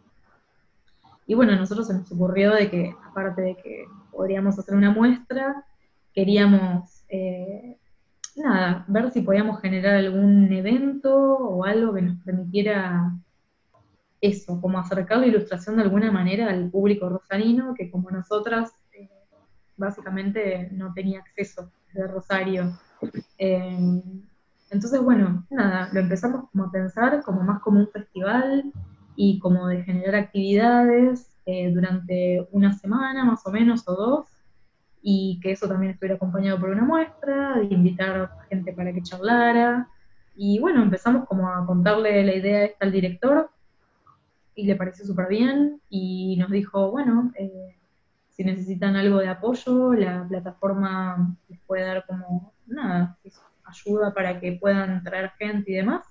[1.25, 4.91] Y bueno, a nosotros se nos ocurrió de que, aparte de que podríamos hacer una
[4.91, 5.65] muestra,
[6.13, 7.77] queríamos, eh,
[8.35, 13.11] nada, ver si podíamos generar algún evento o algo que nos permitiera
[14.21, 19.09] eso, como acercar la ilustración de alguna manera al público rosarino, que como nosotras, eh,
[19.77, 22.77] básicamente no tenía acceso de Rosario.
[23.37, 24.01] Eh,
[24.69, 28.71] entonces, bueno, nada, lo empezamos como a pensar como más como un festival
[29.15, 34.27] y como de generar actividades eh, durante una semana más o menos o dos,
[35.07, 39.87] y que eso también estuviera acompañado por una muestra, de invitar gente para que charlara,
[40.35, 43.51] y bueno, empezamos como a contarle la idea esta al director,
[44.55, 47.75] y le pareció súper bien, y nos dijo, bueno, eh,
[48.31, 53.15] si necesitan algo de apoyo, la plataforma les puede dar como, nada,
[53.63, 56.03] ayuda para que puedan traer gente y demás.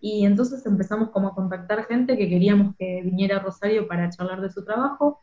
[0.00, 4.40] Y entonces empezamos como a contactar gente que queríamos que viniera a Rosario para charlar
[4.40, 5.22] de su trabajo.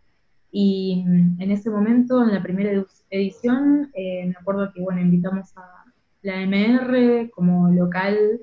[0.58, 2.72] Y mm, en ese momento, en la primera
[3.10, 5.84] edición, eh, me acuerdo que, bueno, invitamos a
[6.22, 8.40] la MR como local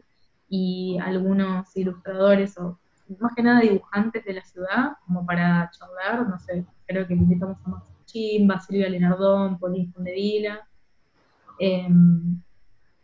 [0.47, 2.79] y algunos ilustradores o
[3.19, 7.57] más que nada dibujantes de la ciudad, como para charlar, no sé, creo que invitamos
[7.65, 10.69] a Max Chimba, Silvia Lenardón, Pauline Fondevila.
[11.59, 11.89] Eh,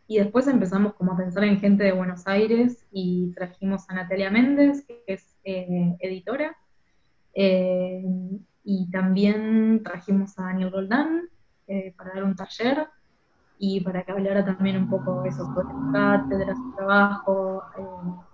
[0.07, 4.31] y después empezamos como a pensar en gente de Buenos Aires y trajimos a Natalia
[4.31, 6.55] Méndez, que es eh, editora.
[7.33, 8.05] Eh,
[8.71, 11.23] y también trajimos a Daniel Roldán
[11.67, 12.87] eh, para dar un taller
[13.59, 17.63] y para que hablara también un poco eso sobre cátedra, su trabajo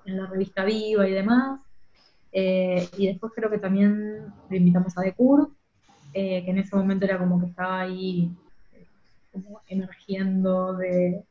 [0.05, 1.61] en la revista Viva y demás.
[2.33, 5.53] y después creo que también le invitamos a Decur,
[6.13, 8.29] que en ese momento era como que estaba ahí
[9.33, 11.23] como emergiendo de,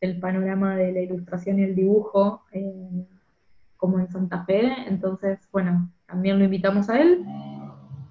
[0.00, 2.44] del panorama de la ilustración y el dibujo
[3.76, 4.72] como en Santa Fe.
[4.86, 7.26] Entonces, bueno, también lo invitamos a él.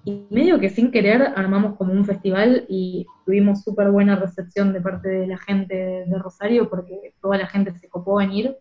[0.06, 4.80] Y medio que sin querer armamos como un festival y tuvimos súper buena recepción de
[4.80, 5.74] parte de la gente
[6.06, 8.56] de Rosario porque toda la gente se copó a venir.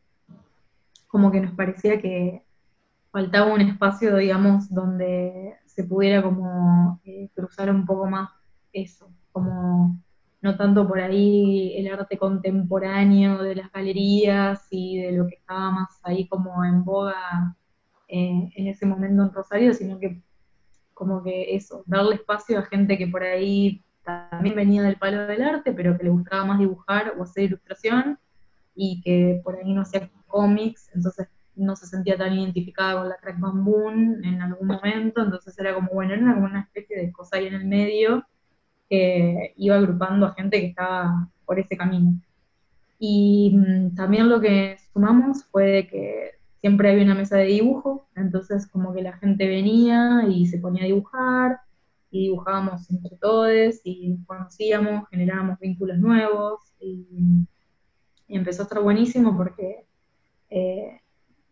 [1.05, 2.43] Como que nos parecía que
[3.11, 8.31] faltaba un espacio, digamos, donde se pudiera como eh, cruzar un poco más
[8.73, 10.01] eso, como
[10.41, 15.69] no tanto por ahí el arte contemporáneo de las galerías y de lo que estaba
[15.69, 17.55] más ahí como en boga
[18.07, 20.24] eh, en ese momento en Rosario, sino que
[20.95, 25.43] como que eso, darle espacio a gente que por ahí también venía del palo del
[25.43, 28.17] arte, pero que le gustaba más dibujar o hacer ilustración
[28.73, 33.17] y que por ahí no hacía cómics, entonces no se sentía tan identificada con la
[33.17, 37.37] crack bamboo en algún momento, entonces era como, bueno, era como una especie de cosa
[37.37, 38.25] ahí en el medio
[38.89, 42.19] que iba agrupando a gente que estaba por ese camino.
[42.99, 46.31] Y mm, también lo que sumamos fue que
[46.65, 50.81] siempre había una mesa de dibujo, entonces como que la gente venía y se ponía
[50.81, 51.59] a dibujar,
[52.09, 57.05] y dibujábamos entre todos, y conocíamos, generábamos vínculos nuevos, y,
[58.27, 59.85] empezó a estar buenísimo porque
[60.49, 61.01] eh,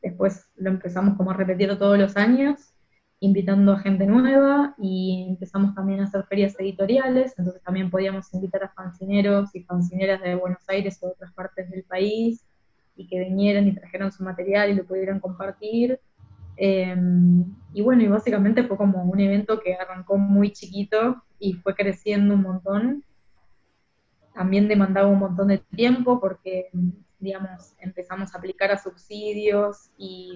[0.01, 2.74] después lo empezamos como a repetir todos los años,
[3.20, 8.64] invitando a gente nueva y empezamos también a hacer ferias editoriales, entonces también podíamos invitar
[8.64, 12.43] a fancineros y fancineras de Buenos Aires o de otras partes del país
[12.96, 16.00] y que vinieran y trajeran su material y lo pudieran compartir.
[16.56, 21.76] Em, y bueno, y básicamente fue como un evento que arrancó muy chiquito y fue
[21.76, 23.04] creciendo un montón.
[24.34, 26.70] También demandaba un montón de tiempo porque,
[27.20, 30.36] digamos, empezamos a aplicar a subsidios y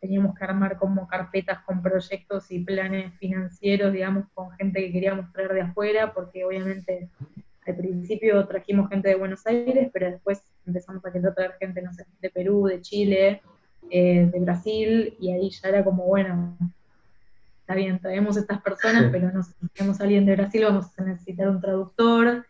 [0.00, 5.32] teníamos que armar como carpetas con proyectos y planes financieros, digamos, con gente que queríamos
[5.32, 7.08] traer de afuera, porque obviamente
[7.66, 11.92] al principio trajimos gente de Buenos Aires, pero después empezamos a querer traer gente, no
[11.92, 13.42] sé, de Perú, de Chile,
[13.90, 16.56] eh, de Brasil, y ahí ya era como, bueno,
[17.60, 21.04] está bien, traemos estas personas, pero no si tenemos a alguien de Brasil, vamos a
[21.04, 22.44] necesitar un traductor,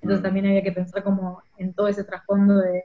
[0.00, 2.82] entonces también había que pensar como en todo ese trasfondo de,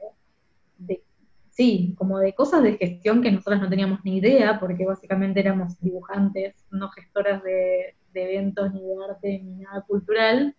[0.78, 1.02] de
[1.50, 5.78] sí, como de cosas de gestión que nosotros no teníamos ni idea, porque básicamente éramos
[5.80, 10.56] dibujantes, no gestoras de, eventos, ni de arte, ni nada cultural.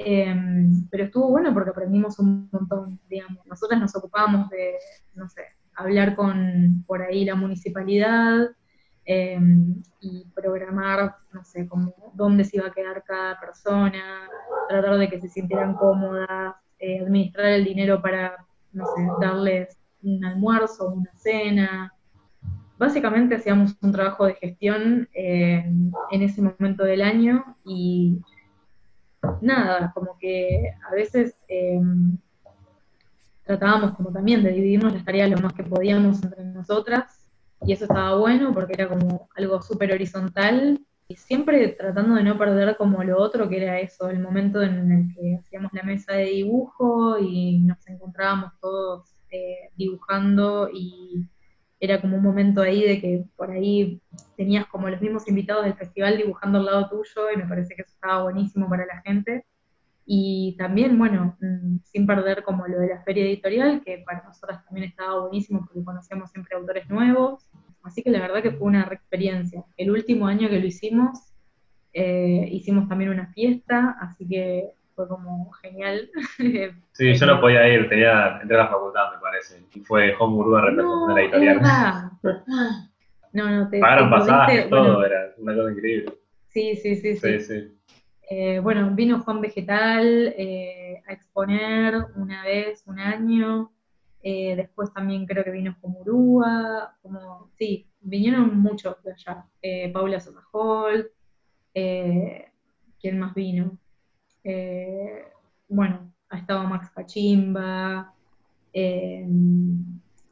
[0.00, 3.44] Em, pero estuvo bueno porque aprendimos un montón, digamos.
[3.46, 4.74] Nosotras nos ocupábamos de,
[5.16, 5.42] no sé,
[5.74, 8.48] hablar con por ahí la municipalidad
[9.04, 14.28] em, y programar, no sé, como dónde se iba a quedar cada persona,
[14.68, 20.24] tratar de que se sintieran cómodas, eh, administrar el dinero para, no sé, darles un
[20.24, 21.92] almuerzo, una cena.
[22.78, 25.64] Básicamente hacíamos un trabajo de gestión eh,
[26.12, 28.20] en ese momento del año y
[29.40, 31.80] nada, como que a veces eh,
[33.44, 37.30] tratábamos como también de dividirnos las tareas lo más que podíamos entre nosotras
[37.62, 42.36] y eso estaba bueno porque era como algo súper horizontal y siempre tratando de no
[42.36, 46.12] perder como lo otro que era eso, el momento en el que hacíamos la mesa
[46.12, 51.26] de dibujo y nos encontrábamos todos eh, dibujando y
[51.80, 54.00] era como un momento ahí de que por ahí
[54.36, 57.82] tenías como los mismos invitados del festival dibujando al lado tuyo y me parece que
[57.82, 59.44] eso estaba buenísimo para la gente.
[60.04, 64.64] Y también, bueno, mm, sin perder como lo de la feria editorial, que para nosotras
[64.64, 67.46] también estaba buenísimo porque conocíamos siempre autores nuevos.
[67.82, 69.64] Así que la verdad que fue una experiencia.
[69.76, 71.32] El último año que lo hicimos,
[71.92, 76.10] eh, hicimos también una fiesta, así que fue como genial.
[76.92, 80.38] Sí, yo no podía ir, tenía, entré a la facultad, me parece, y fue Home
[80.38, 81.60] Uruguay representando no, la editorial.
[83.32, 83.78] no, no, te.
[83.78, 86.12] Pagaron pasajes, todo, era una cosa increíble.
[86.48, 87.14] Sí, sí, sí.
[87.14, 87.38] sí.
[87.38, 87.68] sí,
[88.28, 93.70] Eh, bueno, vino Juan Vegetal eh, a exponer una vez, un año.
[94.20, 99.46] Eh, después también creo que vino Comurúa, como, sí, vinieron muchos de allá.
[99.92, 101.12] Paula Sotajol,
[101.74, 102.50] eh,
[103.00, 103.78] ¿quién más vino?
[104.50, 105.26] Eh,
[105.68, 108.14] bueno, ha estado Max Pachimba,
[108.72, 109.26] eh,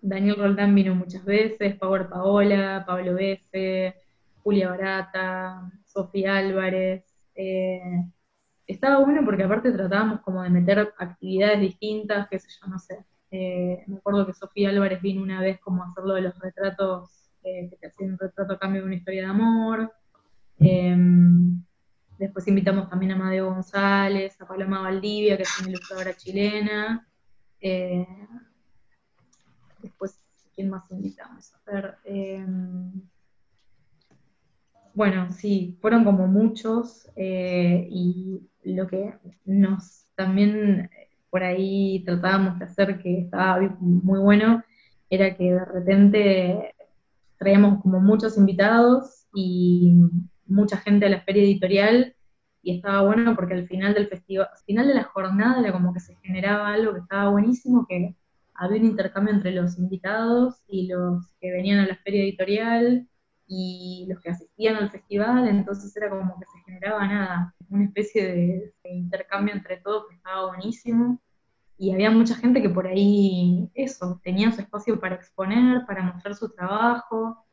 [0.00, 3.94] Daniel Roldán vino muchas veces, Power Paola, Pablo Bese,
[4.42, 7.04] Julia Barata, Sofía Álvarez.
[7.34, 8.06] eh,
[8.66, 13.04] estaba bueno porque aparte tratábamos como de meter actividades distintas, qué sé yo, no sé.
[13.30, 17.10] Eh, me acuerdo que Sofía Álvarez vino una vez como a hacerlo de los retratos,
[17.42, 19.92] que te hacían un retrato a cambio de una historia de amor.
[20.58, 20.96] Eh,
[22.18, 27.06] después invitamos también a Madeo González, a Paloma Valdivia, que es una ilustradora chilena.
[27.60, 28.06] Eh,
[29.82, 30.20] después,
[30.54, 31.54] ¿quién más invitamos?
[31.54, 31.98] A ver.
[32.04, 32.46] eh,
[34.96, 39.12] bueno, sí, fueron como muchos eh, y lo que
[39.44, 40.88] nos también
[41.28, 44.64] por ahí tratábamos de hacer que estaba muy bueno
[45.10, 46.74] era que de repente
[47.38, 50.00] traíamos como muchos invitados y
[50.46, 52.14] mucha gente a la feria editorial
[52.62, 55.92] y estaba bueno porque al final del festival, al final de la jornada era como
[55.92, 58.16] que se generaba algo que estaba buenísimo, que
[58.54, 63.08] había un intercambio entre los invitados y los que venían a la feria editorial
[63.46, 68.24] y los que asistían al festival, entonces era como que se generaba nada, una especie
[68.32, 71.20] de, intercambio entre todos que estaba buenísimo.
[71.78, 76.34] Y había mucha gente que por ahí, eso, tenía su espacio para exponer, para mostrar
[76.34, 77.45] su trabajo,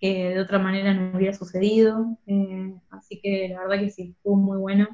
[0.00, 2.18] que de otra manera no hubiera sucedido.
[2.26, 4.88] Eh, así que la verdad que sí, estuvo muy bueno.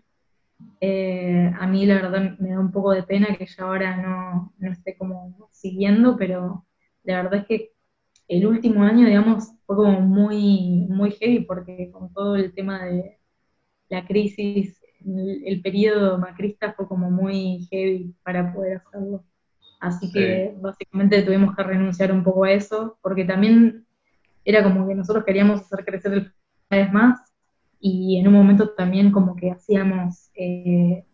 [0.80, 4.54] Eh, a mí la verdad me da un poco de pena que ya ahora no,
[4.58, 6.66] no esté como siguiendo, pero
[7.04, 7.72] la verdad es que
[8.28, 13.18] el último año, digamos, fue como muy, muy heavy porque con todo el tema de
[13.88, 19.24] la crisis, el, el periodo macrista fue como muy heavy para poder hacerlo.
[19.80, 23.85] Así que básicamente tuvimos que renunciar un poco a eso, porque también
[24.46, 26.32] era como que nosotros queríamos hacer crecer el
[26.68, 27.20] cada vez más
[27.78, 31.04] y en un momento también como que hacíamos eh,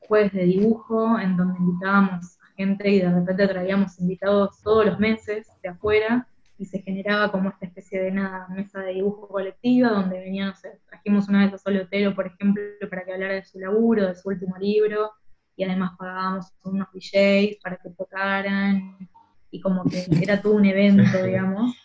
[0.00, 4.98] jueves de dibujo en donde invitábamos a gente y de repente traíamos invitados todos los
[4.98, 6.26] meses de afuera
[6.56, 10.56] y se generaba como esta especie de nada, mesa de dibujo colectiva donde venían, no
[10.56, 14.08] sé, trajimos una vez a Sole Otero, por ejemplo, para que hablara de su laburo,
[14.08, 15.12] de su último libro,
[15.54, 19.08] y además pagábamos unos DJs para que tocaran,
[19.52, 21.76] y como que era todo un evento, digamos,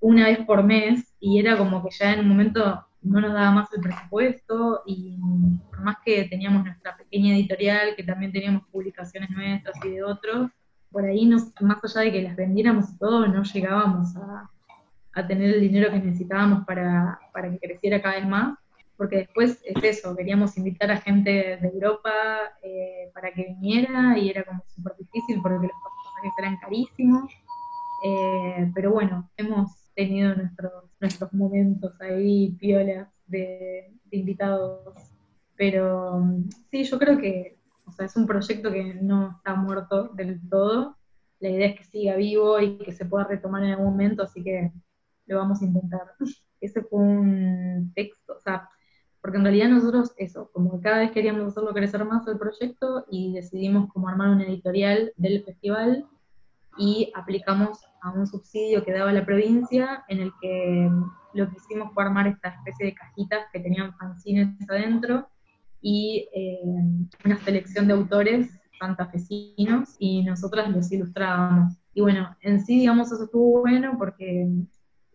[0.00, 3.52] una vez por mes, y era como que ya en un momento no nos daba
[3.52, 5.18] más el presupuesto, y
[5.68, 10.50] por más que teníamos nuestra pequeña editorial, que también teníamos publicaciones nuestras y de otros,
[10.90, 14.50] por ahí, nos, más allá de que las vendiéramos y todo, no llegábamos a,
[15.26, 18.58] tener el dinero que necesitábamos para, para que creciera cada vez más,
[18.96, 22.12] porque después es eso, queríamos invitar a gente de Europa
[22.62, 27.32] eh, para que viniera y era como súper difícil porque los pasajes eran carísimos,
[28.04, 34.94] eh, pero bueno, hemos tenido nuestros, nuestros momentos ahí, piolas de, invitados,
[35.56, 40.08] pero mm, sí, yo creo que o sea, es un proyecto que no está muerto
[40.14, 40.96] del todo.
[41.38, 44.42] La idea es que siga vivo y que se pueda retomar en algún momento, así
[44.42, 44.72] que
[45.26, 46.14] lo vamos a intentar.
[46.60, 48.68] Ese fue un texto, o sea,
[49.20, 53.32] porque en realidad nosotros, eso, como cada vez queríamos hacerlo crecer más el proyecto y
[53.34, 56.06] decidimos como armar una editorial del festival
[56.78, 60.90] y aplicamos a un subsidio que daba la provincia en el que
[61.34, 65.28] lo que hicimos fue armar esta especie de cajitas que tenían fanzines adentro
[65.80, 66.60] y eh,
[67.24, 71.74] una selección de autores santafesinos y nosotras los ilustrábamos.
[71.94, 74.48] Y bueno, en sí, digamos, eso estuvo bueno porque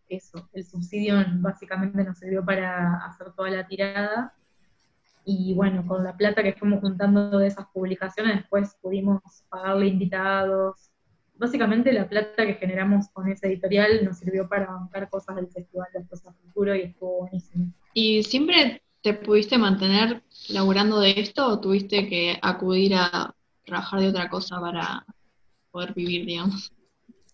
[0.10, 4.34] eso, el subsidio básicamente nos sirvió para hacer toda la tirada.
[5.24, 10.91] Y bueno, con la plata que fuimos juntando de esas publicaciones, después pudimos pagarle invitados.
[11.42, 15.88] Básicamente la plata que generamos con esa editorial nos sirvió para bancar cosas del Festival
[15.92, 17.74] de Cosas Futuro y estuvo buenísimo.
[17.96, 23.34] ¿Y siempre te pudiste mantener laburando de esto o tuviste que acudir a
[23.66, 25.04] trabajar de otra cosa para
[25.72, 26.72] poder vivir, digamos?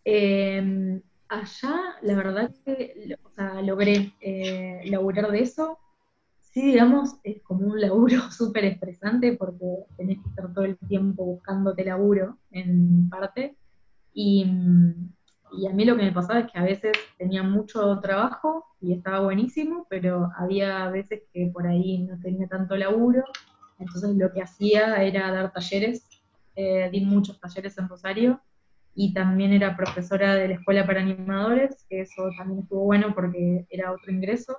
[0.06, 5.80] Eh, allá, la verdad que o sea, logré eh, laburar de eso.
[6.40, 9.66] Sí, digamos, es como un laburo súper estresante porque
[9.98, 13.58] tenés que estar todo el tiempo buscándote laburo en parte.
[14.20, 14.48] Y,
[15.60, 18.94] y a mí lo que me pasaba es que a veces tenía mucho trabajo y
[18.94, 23.24] estaba buenísimo, pero había veces que por ahí no tenía tanto laburo.
[23.78, 26.04] Entonces lo que hacía era dar talleres.
[26.56, 28.42] Eh, di muchos talleres en Rosario
[28.96, 33.68] y también era profesora de la escuela para animadores, que eso también estuvo bueno porque
[33.70, 34.58] era otro ingreso.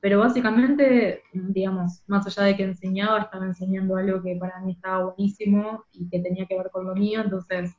[0.00, 5.04] pero básicamente, digamos, más allá de que enseñaba, estaba enseñando algo que para mí estaba
[5.06, 7.76] buenísimo y que tenía que ver con lo mío, entonces,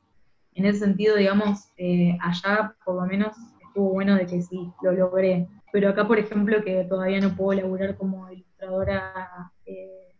[0.60, 3.34] en ese sentido, digamos, eh, allá por lo menos
[3.66, 5.48] estuvo bueno de que sí, lo logré.
[5.72, 10.14] Pero acá, por ejemplo, que todavía no puedo laburar como ilustradora eh,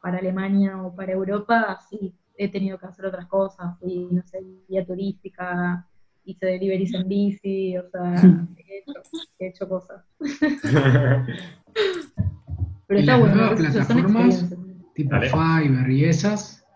[0.00, 4.42] para Alemania o para Europa, sí, he tenido que hacer otras cosas, fui, no sé,
[4.68, 5.86] guía turística,
[6.24, 8.14] hice deliveries en bici, o sea,
[8.56, 9.02] he hecho,
[9.38, 10.02] he hecho cosas.
[12.86, 14.54] Pero ¿Y está las bueno, nuevas plataformas?
[14.94, 15.28] Tipo Dale.
[15.28, 16.66] Fiverr y esas.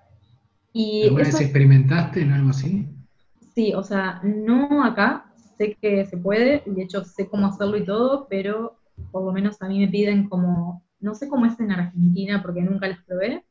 [0.73, 2.89] Y ¿Alguna vez experimentaste en algo así?
[3.55, 5.27] Sí, o sea, no acá,
[5.59, 8.79] sé que se puede, y de hecho sé cómo hacerlo y todo, pero
[9.11, 12.63] por lo menos a mí me piden como, no sé cómo es en Argentina porque
[12.63, 13.45] nunca las probé,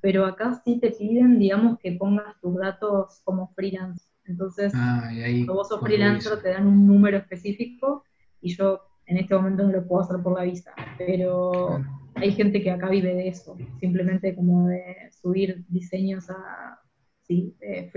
[0.00, 4.04] pero acá sí te piden, digamos, que pongas tus datos como freelance.
[4.24, 8.04] Entonces, Ah, cuando vos sos freelancer te dan un número específico
[8.40, 11.82] y yo en este momento no lo puedo hacer por la visa, pero
[12.14, 16.80] hay gente que acá vive de eso, simplemente como de subir diseños a
[17.22, 17.90] sí, eh,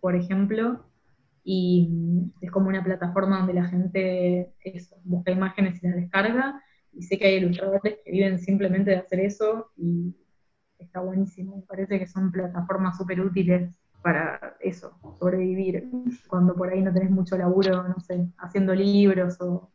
[0.00, 0.84] por ejemplo,
[1.44, 1.90] y
[2.40, 6.62] es como una plataforma donde la gente eso, busca imágenes y las descarga,
[6.92, 10.14] y sé que hay ilustradores que viven simplemente de hacer eso, y
[10.78, 15.88] está buenísimo, me parece que son plataformas súper útiles para eso, sobrevivir,
[16.28, 19.70] cuando por ahí no tenés mucho laburo, no sé, haciendo libros o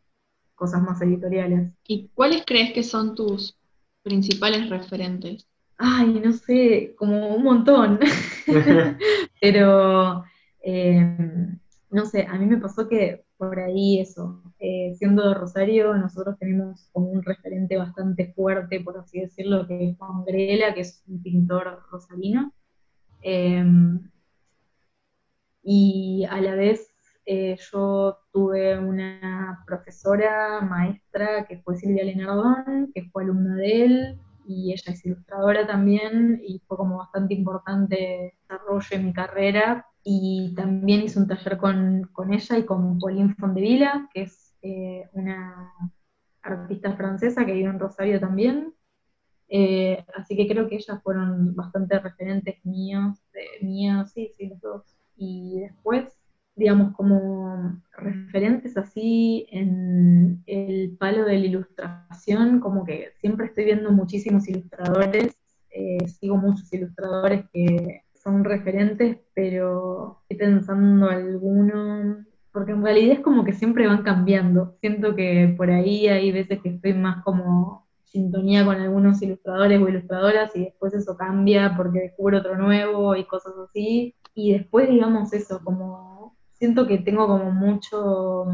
[0.62, 1.72] cosas más editoriales.
[1.88, 3.58] ¿Y cuáles crees que son tus
[4.04, 5.48] principales referentes?
[5.76, 8.00] Ay, no sé, como un montón.
[9.42, 10.24] Pero,
[10.64, 11.18] eh,
[11.90, 16.38] no sé, a mí me pasó que por ahí eso, eh, siendo de Rosario, nosotros
[16.38, 21.04] tenemos como un referente bastante fuerte, por así decirlo, que es Juan Grela, que es
[21.08, 22.54] un pintor rosarino.
[23.24, 23.66] Eh,
[25.64, 26.91] y a la vez
[27.26, 34.20] eh, yo tuve una profesora, maestra, que fue Silvia Lenardón, que fue alumna de él,
[34.46, 39.86] y ella es ilustradora también, y fue como bastante importante desarrollo de mi carrera.
[40.04, 45.10] Y también hice un taller con, con ella y con Pauline Fondevila, que es eh,
[45.14, 45.74] una
[46.42, 48.74] artista francesa que vive en Rosario también.
[49.54, 54.62] Eh, así que creo que ellas fueron bastante referentes míos, de, míos, sí, sí, los
[54.62, 54.98] dos.
[55.18, 56.21] Y después,
[56.62, 63.92] digamos, como referentes así en el palo de la ilustración, como que siempre estoy viendo
[63.92, 65.36] muchísimos ilustradores,
[65.72, 73.22] eh, sigo muchos ilustradores que son referentes, pero estoy pensando alguno, porque en realidad es
[73.22, 74.76] como que siempre van cambiando.
[74.82, 79.90] Siento que por ahí hay veces que estoy más como sintonía con algunos ilustradores o
[79.90, 84.14] ilustradoras y después eso cambia porque descubro otro nuevo y cosas así.
[84.36, 88.46] Y después, digamos, eso, como siento que tengo como mucho,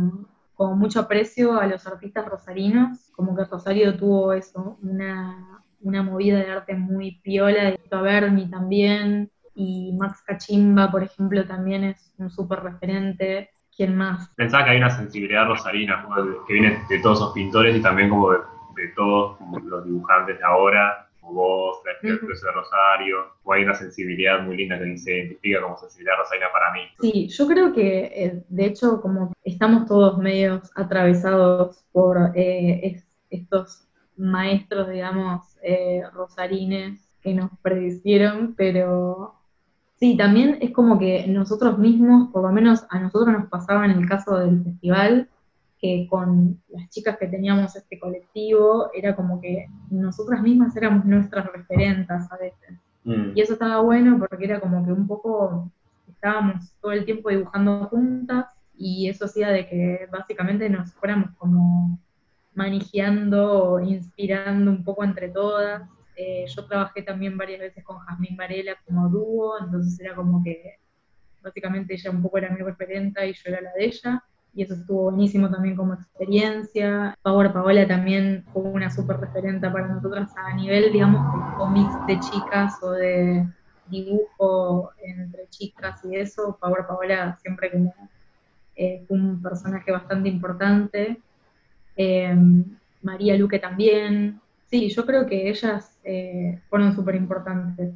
[0.55, 6.37] como mucho aprecio a los artistas rosarinos, como que Rosario tuvo eso, una, una movida
[6.37, 12.29] de arte muy piola, y Berni también, y Max Cachimba, por ejemplo, también es un
[12.29, 13.49] súper referente.
[13.75, 14.29] ¿Quién más?
[14.35, 16.07] Pensaba que hay una sensibilidad rosarina
[16.47, 18.37] que viene de todos esos pintores y también como de,
[18.77, 24.41] de todos los dibujantes de ahora, como vos, la de Rosario, o hay una sensibilidad
[24.41, 26.79] muy linda que se identifica como sensibilidad rosarina para mí.
[27.01, 33.03] Sí, yo creo que eh, de hecho como estamos todos medios atravesados por eh, es-
[33.29, 39.35] estos maestros, digamos, eh, rosarines que nos predicieron, pero
[39.99, 43.91] sí, también es como que nosotros mismos, por lo menos a nosotros nos pasaba en
[43.91, 45.29] el caso del festival,
[45.79, 51.45] que con las chicas que teníamos este colectivo, era como que nosotras mismas éramos nuestras
[51.51, 52.79] referentas a veces.
[53.03, 53.31] Mm.
[53.35, 55.71] Y eso estaba bueno porque era como que un poco
[56.07, 61.99] estábamos todo el tiempo dibujando juntas y eso hacía de que básicamente nos fuéramos como
[62.53, 65.87] manejando inspirando un poco entre todas.
[66.15, 70.79] Eh, yo trabajé también varias veces con Jazmín Varela como dúo, entonces era como que
[71.43, 74.23] básicamente ella un poco era mi referente y yo era la de ella.
[74.57, 77.15] Y eso estuvo buenísimo también como experiencia.
[77.21, 82.19] Power Paola también fue una súper referente para nosotras a nivel, digamos, de cómics de
[82.19, 83.47] chicas o de
[83.85, 86.57] dibujo entre chicas y eso.
[86.59, 87.93] Power Paola siempre como
[88.75, 91.21] eh, fue un personaje bastante importante.
[91.95, 92.35] Eh,
[93.03, 94.41] María Luque también.
[94.71, 97.93] Sí, yo creo que ellas eh, fueron súper importantes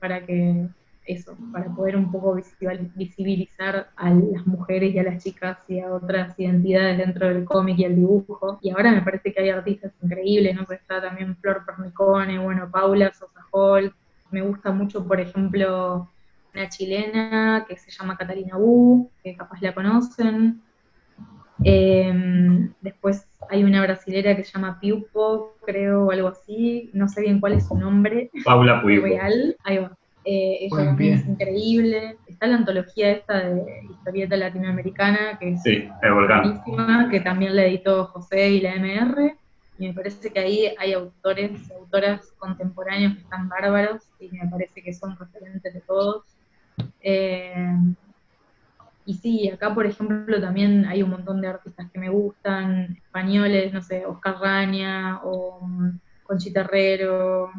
[0.00, 0.68] para que
[1.08, 5.80] eso, para poder un poco visibil- visibilizar a las mujeres y a las chicas y
[5.80, 8.58] a otras identidades dentro del cómic y el dibujo.
[8.60, 10.66] Y ahora me parece que hay artistas increíbles, ¿no?
[10.66, 13.92] Que está también Flor Pernicone, bueno, Paula Sosa Holt.
[14.30, 16.08] Me gusta mucho, por ejemplo,
[16.54, 20.60] una chilena que se llama Catalina Wu, que capaz la conocen.
[21.64, 26.90] Eh, después hay una brasilera que se llama Piupo, creo, o algo así.
[26.92, 29.04] No sé bien cuál es su nombre Paula Puigo.
[29.04, 29.56] real.
[29.64, 29.97] Ahí va.
[30.30, 32.18] Eh, también es increíble.
[32.26, 38.04] Está la antología esta de historieta latinoamericana, que es Sí, buenísima, que también la editó
[38.08, 39.34] José y la MR.
[39.78, 44.82] Y me parece que ahí hay autores autoras contemporáneos que están bárbaros y me parece
[44.82, 46.24] que son referentes de todos.
[47.00, 47.78] Eh,
[49.06, 53.72] y sí, acá por ejemplo también hay un montón de artistas que me gustan, españoles,
[53.72, 55.66] no sé, Oscar Raña o
[56.24, 57.50] Conchita Herrero.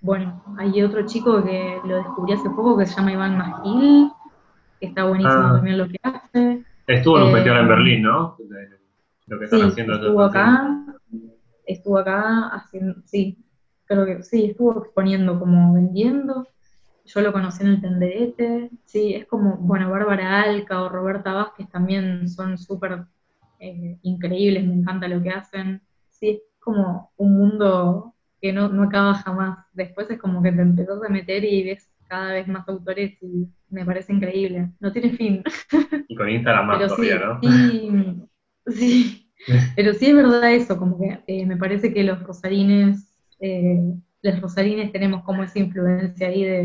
[0.00, 4.10] Bueno, hay otro chico que lo descubrí hace poco que se llama Iván Masquil,
[4.80, 5.52] que está buenísimo Ah.
[5.54, 6.64] también lo que hace.
[6.86, 8.36] Estuvo en un Eh, festival en Berlín, ¿no?
[9.26, 10.84] Lo que están Sí, haciendo estuvo acá,
[11.66, 13.36] estuvo acá haciendo, sí,
[13.84, 16.46] creo que sí, estuvo exponiendo como vendiendo.
[17.04, 21.68] Yo lo conocí en el Tenderete, sí, es como, bueno, Bárbara Alca o Roberta Vázquez
[21.70, 23.04] también son súper
[23.58, 25.82] eh, increíbles, me encanta lo que hacen.
[26.10, 29.66] Sí, es como un mundo que no, no acaba jamás.
[29.72, 33.48] Después es como que te empezás a meter y ves cada vez más autores y
[33.70, 34.72] me parece increíble.
[34.80, 35.42] No tiene fin.
[36.08, 37.40] Y con Instagram más Pero sí, todavía, ¿no?
[37.40, 38.28] sí,
[38.66, 39.32] sí,
[39.76, 43.80] pero sí es verdad eso, como que eh, me parece que los rosarines, eh,
[44.22, 46.62] los rosarines tenemos como esa influencia ahí de,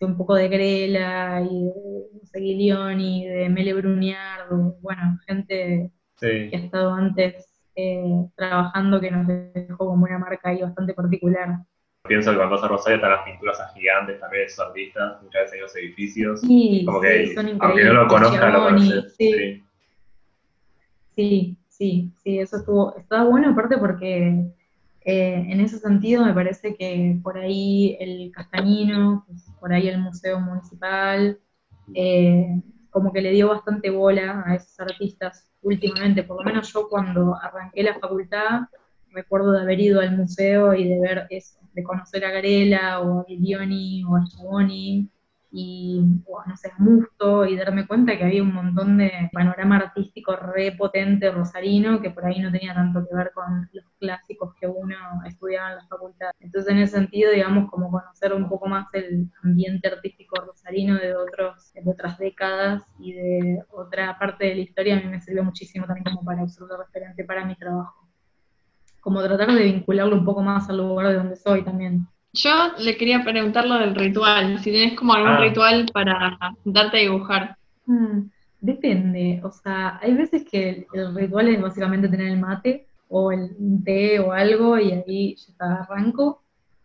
[0.00, 1.72] de un poco de Grela y de
[2.12, 6.50] no sé, Guilioni, de Mele Bruniardo, bueno, gente Sí.
[6.50, 11.58] que ha estado antes eh, trabajando que nos dejó como una marca ahí bastante particular.
[12.06, 15.42] Pienso que cuando vas a Rosario están las pinturas gigantes también de esos artistas, muchas
[15.42, 16.40] veces en los edificios.
[16.42, 19.14] Sí, Como sí, que, son aunque no lo conozcas, lo conoces.
[19.16, 19.32] sí.
[19.32, 19.64] Sí.
[21.14, 24.46] Sí, sí, sí, eso estuvo, estaba bueno aparte porque
[25.04, 30.00] eh, en ese sentido me parece que por ahí el Castañino, pues, por ahí el
[30.00, 31.38] Museo Municipal,
[31.94, 32.60] eh,
[32.94, 37.34] como que le dio bastante bola a esos artistas últimamente, por lo menos yo cuando
[37.42, 38.68] arranqué la facultad,
[39.10, 43.18] recuerdo de haber ido al museo y de ver eso, de conocer a Garela o
[43.18, 45.10] a Guilioni o a Schiavoni
[45.56, 50.72] y, no sé, Musto y darme cuenta que había un montón de panorama artístico re
[50.72, 54.96] potente rosarino que por ahí no tenía tanto que ver con los clásicos que uno
[55.24, 56.30] estudiaba en la facultad.
[56.40, 61.14] Entonces en ese sentido, digamos, como conocer un poco más el ambiente artístico rosarino de,
[61.14, 65.44] otros, de otras décadas y de otra parte de la historia a mí me sirvió
[65.44, 68.08] muchísimo también como para absoluto referente para mi trabajo.
[69.00, 72.08] Como tratar de vincularlo un poco más al lugar de donde soy también.
[72.34, 75.40] Yo le quería preguntar lo del ritual, si tienes como algún Ah.
[75.40, 77.56] ritual para darte a dibujar.
[77.86, 78.28] Mm,
[78.60, 83.30] depende, o sea, hay veces que el, el ritual es básicamente tener el mate o
[83.30, 83.50] el
[83.84, 86.42] té o algo y ahí ya está, arranco,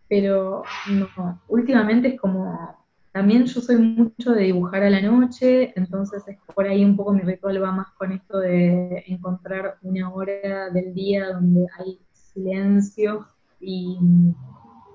[0.08, 2.78] pero no, últimamente es como,
[3.12, 7.14] también yo soy mucho de dibujar a la noche, entonces es por ahí un poco
[7.14, 13.26] mi ritual va más con esto de encontrar una hora del día donde hay silencio
[13.60, 13.98] y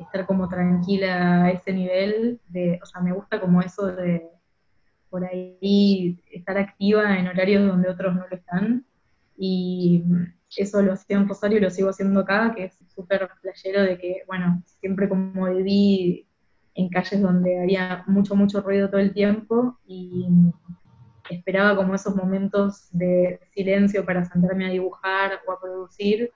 [0.01, 4.29] estar como tranquila a ese nivel, de, o sea, me gusta como eso de
[5.11, 8.85] por ahí estar activa en horarios donde otros no lo están.
[9.37, 10.05] Y
[10.57, 13.99] eso lo hacía en Rosario y lo sigo haciendo acá, que es súper playero de
[13.99, 16.27] que, bueno, siempre como viví
[16.75, 20.27] en calles donde había mucho, mucho ruido todo el tiempo y
[21.31, 26.33] esperaba como esos momentos de silencio para sentarme a dibujar o a producir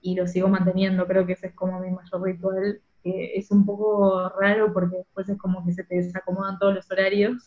[0.00, 2.80] y lo sigo manteniendo, creo que ese es como mi mayor ritual,
[3.12, 6.90] que es un poco raro porque después es como que se te desacomodan todos los
[6.90, 7.44] horarios,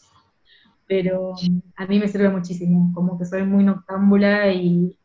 [0.87, 1.33] pero
[1.75, 4.97] a mí me sirve muchísimo, como que soy muy noctámbula y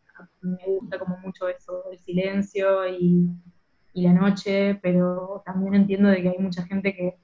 [0.42, 3.28] me gusta como mucho eso, el silencio y,
[3.92, 7.16] y la noche, pero también entiendo de que hay mucha gente que,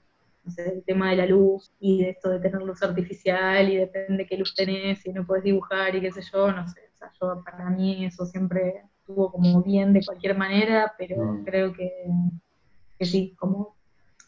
[0.45, 3.77] no sé, el tema de la luz y de esto de tener luz artificial y
[3.77, 6.99] depende qué luz tenés y no podés dibujar y qué sé yo, no sé, o
[6.99, 11.45] sea, yo para mí eso siempre estuvo como bien de cualquier manera, pero Mm.
[11.45, 11.91] creo que,
[13.01, 13.77] que sí, como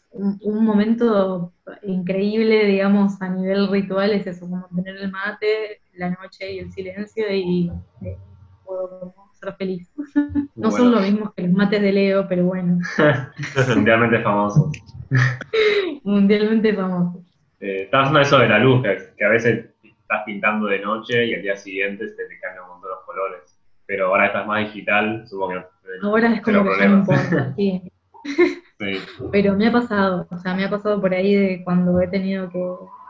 [0.09, 6.09] un, un momento increíble, digamos, a nivel ritual es eso, como tener el mate, la
[6.09, 7.71] noche y el silencio y
[8.01, 8.17] eh,
[8.65, 9.89] puedo ser feliz.
[10.55, 12.79] No son lo mismos que los mates de Leo, pero bueno,
[13.75, 14.71] Mundialmente famoso.
[16.03, 17.21] mundialmente famosos.
[17.59, 21.41] Eh, de eso de la luz, que, a veces estás pintando de noche y al
[21.41, 23.59] día siguiente se te cambian un montón los colores.
[23.85, 25.65] Pero ahora estás más digital, supongo que
[26.01, 27.92] Ahora es como que ya no importa, sí.
[28.23, 28.97] Sí.
[29.31, 32.49] Pero me ha pasado, o sea, me ha pasado por ahí de cuando he tenido
[32.49, 32.59] que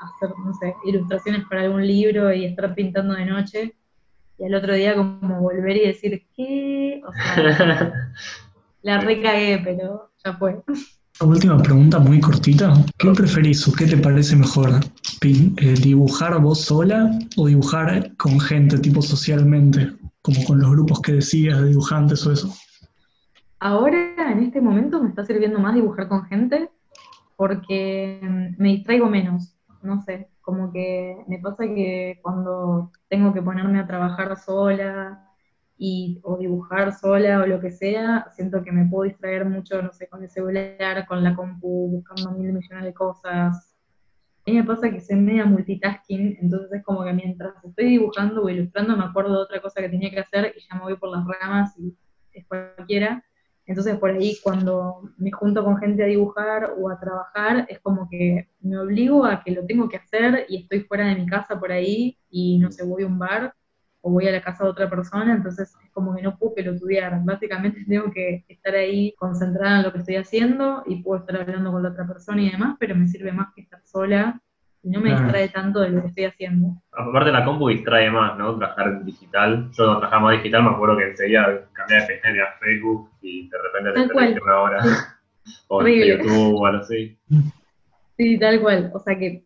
[0.01, 3.75] hacer, no sé, ilustraciones para algún libro y estar pintando de noche,
[4.37, 7.01] y al otro día como volver y decir, ¿qué?
[7.07, 7.93] O sea,
[8.81, 10.61] la recagué, pero ya fue.
[11.21, 12.73] Última pregunta muy cortita.
[12.97, 14.71] ¿Qué preferís o qué te parece mejor?
[15.21, 19.93] Eh, ¿Dibujar vos sola o dibujar con gente, tipo socialmente?
[20.23, 22.55] como con los grupos que decías de dibujantes o eso?
[23.65, 26.69] Ahora, en este momento, me está sirviendo más dibujar con gente
[27.37, 33.41] porque mm, me distraigo menos, no sé, como que me pasa que cuando tengo que
[33.41, 35.29] ponerme a trabajar sola
[35.77, 39.93] y, o dibujar sola o lo que sea, siento que me puedo distraer mucho, no
[39.93, 43.77] sé, con el celular, con la compu, buscando mil millones de cosas.
[44.45, 48.43] A mí me pasa que soy media multitasking, entonces es como que mientras estoy dibujando
[48.43, 50.97] o ilustrando me acuerdo de otra cosa que tenía que hacer y ya me voy
[50.97, 51.95] por las ramas y
[52.33, 53.23] es cualquiera.
[53.65, 58.09] Entonces por ahí cuando me junto con gente a dibujar o a trabajar, es como
[58.09, 61.59] que me obligo a que lo tengo que hacer y estoy fuera de mi casa
[61.59, 63.53] por ahí y no sé, voy a un bar
[64.01, 67.23] o voy a la casa de otra persona, entonces es como que no puedo pelotudear.
[67.23, 71.71] Básicamente tengo que estar ahí concentrada en lo que estoy haciendo y puedo estar hablando
[71.71, 74.41] con la otra persona y demás, pero me sirve más que estar sola
[74.83, 75.23] y no me Claro.
[75.23, 76.67] distrae tanto de lo que estoy haciendo.
[76.91, 78.57] Aparte la compu distrae más, ¿no?
[78.57, 79.69] Trabajar en digital.
[79.71, 83.49] Yo cuando trabajaba más digital me acuerdo que enseguida cambiaba de pestaña a Facebook y
[83.49, 84.79] de repente te perdiste una hora.
[85.69, 85.87] o.
[85.87, 87.17] YouTube o algo así.
[88.17, 88.91] Sí, tal cual.
[88.93, 89.45] O sea que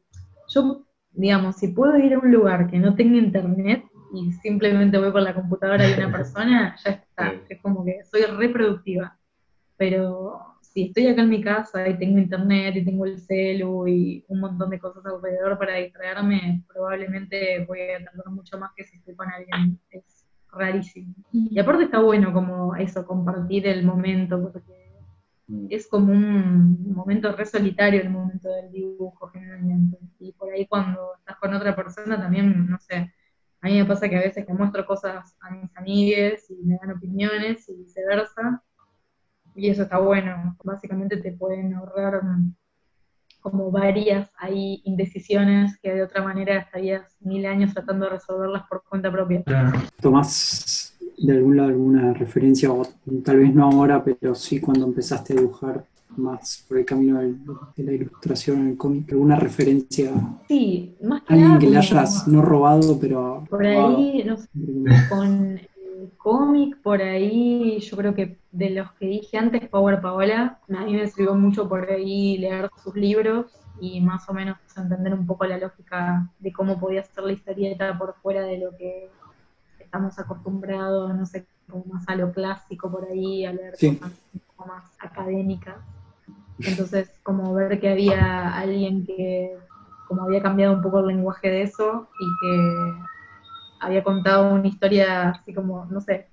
[0.49, 0.81] yo,
[1.11, 3.83] digamos, si puedo ir a un lugar que no tenga internet
[4.13, 7.31] y simplemente voy por la computadora de una persona, ya está.
[7.31, 7.37] Sí.
[7.49, 9.17] Es como que soy reproductiva.
[9.77, 10.39] Pero
[10.77, 14.41] si estoy acá en mi casa y tengo internet y tengo el celu y un
[14.41, 19.15] montón de cosas alrededor para distraerme, probablemente voy a tardar mucho más que si estoy
[19.15, 19.79] con alguien.
[19.89, 21.15] Es rarísimo.
[21.31, 24.93] Y aparte está bueno como eso, compartir el momento, porque
[25.71, 29.97] es como un momento re solitario el momento del dibujo generalmente.
[30.19, 33.11] Y por ahí cuando estás con otra persona también, no sé,
[33.61, 36.77] a mí me pasa que a veces que muestro cosas a mis amigues y me
[36.79, 38.61] dan opiniones y viceversa.
[39.57, 40.55] Y eso está bueno.
[40.63, 42.53] Básicamente te pueden ahorrar mm,
[43.41, 48.83] como varias ahí indecisiones que de otra manera estarías mil años tratando de resolverlas por
[48.87, 49.43] cuenta propia.
[49.99, 52.85] ¿Tomás de algún lado alguna referencia, o
[53.25, 55.85] tal vez no ahora, pero sí cuando empezaste a dibujar
[56.15, 57.39] más por el camino del-
[57.75, 59.11] de la ilustración, el cómic?
[59.11, 60.11] ¿Alguna referencia?
[60.47, 63.97] Sí, más que Alguien nada que le hayas no robado, pero Por robado?
[63.97, 64.47] ahí, no sé,
[65.09, 65.59] con
[66.17, 70.93] cómic, por ahí, yo creo que de los que dije antes, Power Paola, a mí
[70.93, 75.45] me sirvió mucho por ahí leer sus libros y más o menos entender un poco
[75.45, 79.11] la lógica de cómo podía ser la historieta por fuera de lo que
[79.79, 83.95] estamos acostumbrados, no sé, como más a lo clásico por ahí, a leer Sí.
[83.97, 85.77] cosas un poco más académicas.
[86.59, 89.55] Entonces, como ver que había alguien que
[90.07, 92.93] como había cambiado un poco el lenguaje de eso y que
[93.79, 96.27] había contado una historia así como, no sé,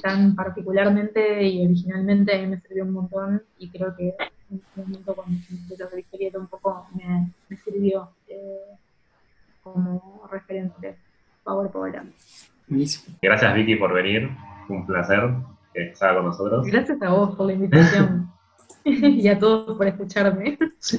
[0.00, 4.14] tan particularmente y originalmente a mí me sirvió un montón y creo que
[4.50, 8.76] en ese momento cuando empecé a hacer historieta un poco me, me sirvió eh,
[9.62, 10.96] como referente
[11.44, 12.04] Power Paola.
[12.68, 13.16] Buenísimo.
[13.20, 14.30] Gracias Vicky por venir.
[14.66, 15.20] Fue un placer
[15.74, 16.66] que con nosotros.
[16.66, 18.30] Gracias a vos por la invitación
[18.84, 20.58] y a todos por escucharme.
[20.78, 20.98] Sí.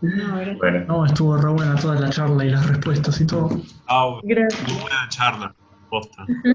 [0.00, 0.58] No, gracias.
[0.58, 3.48] Bueno, No, estuvo re buena toda la charla y las respuestas y todo.
[3.88, 4.68] Ah, Gracias.
[4.68, 5.54] muy buena charla.
[5.88, 6.24] Posta.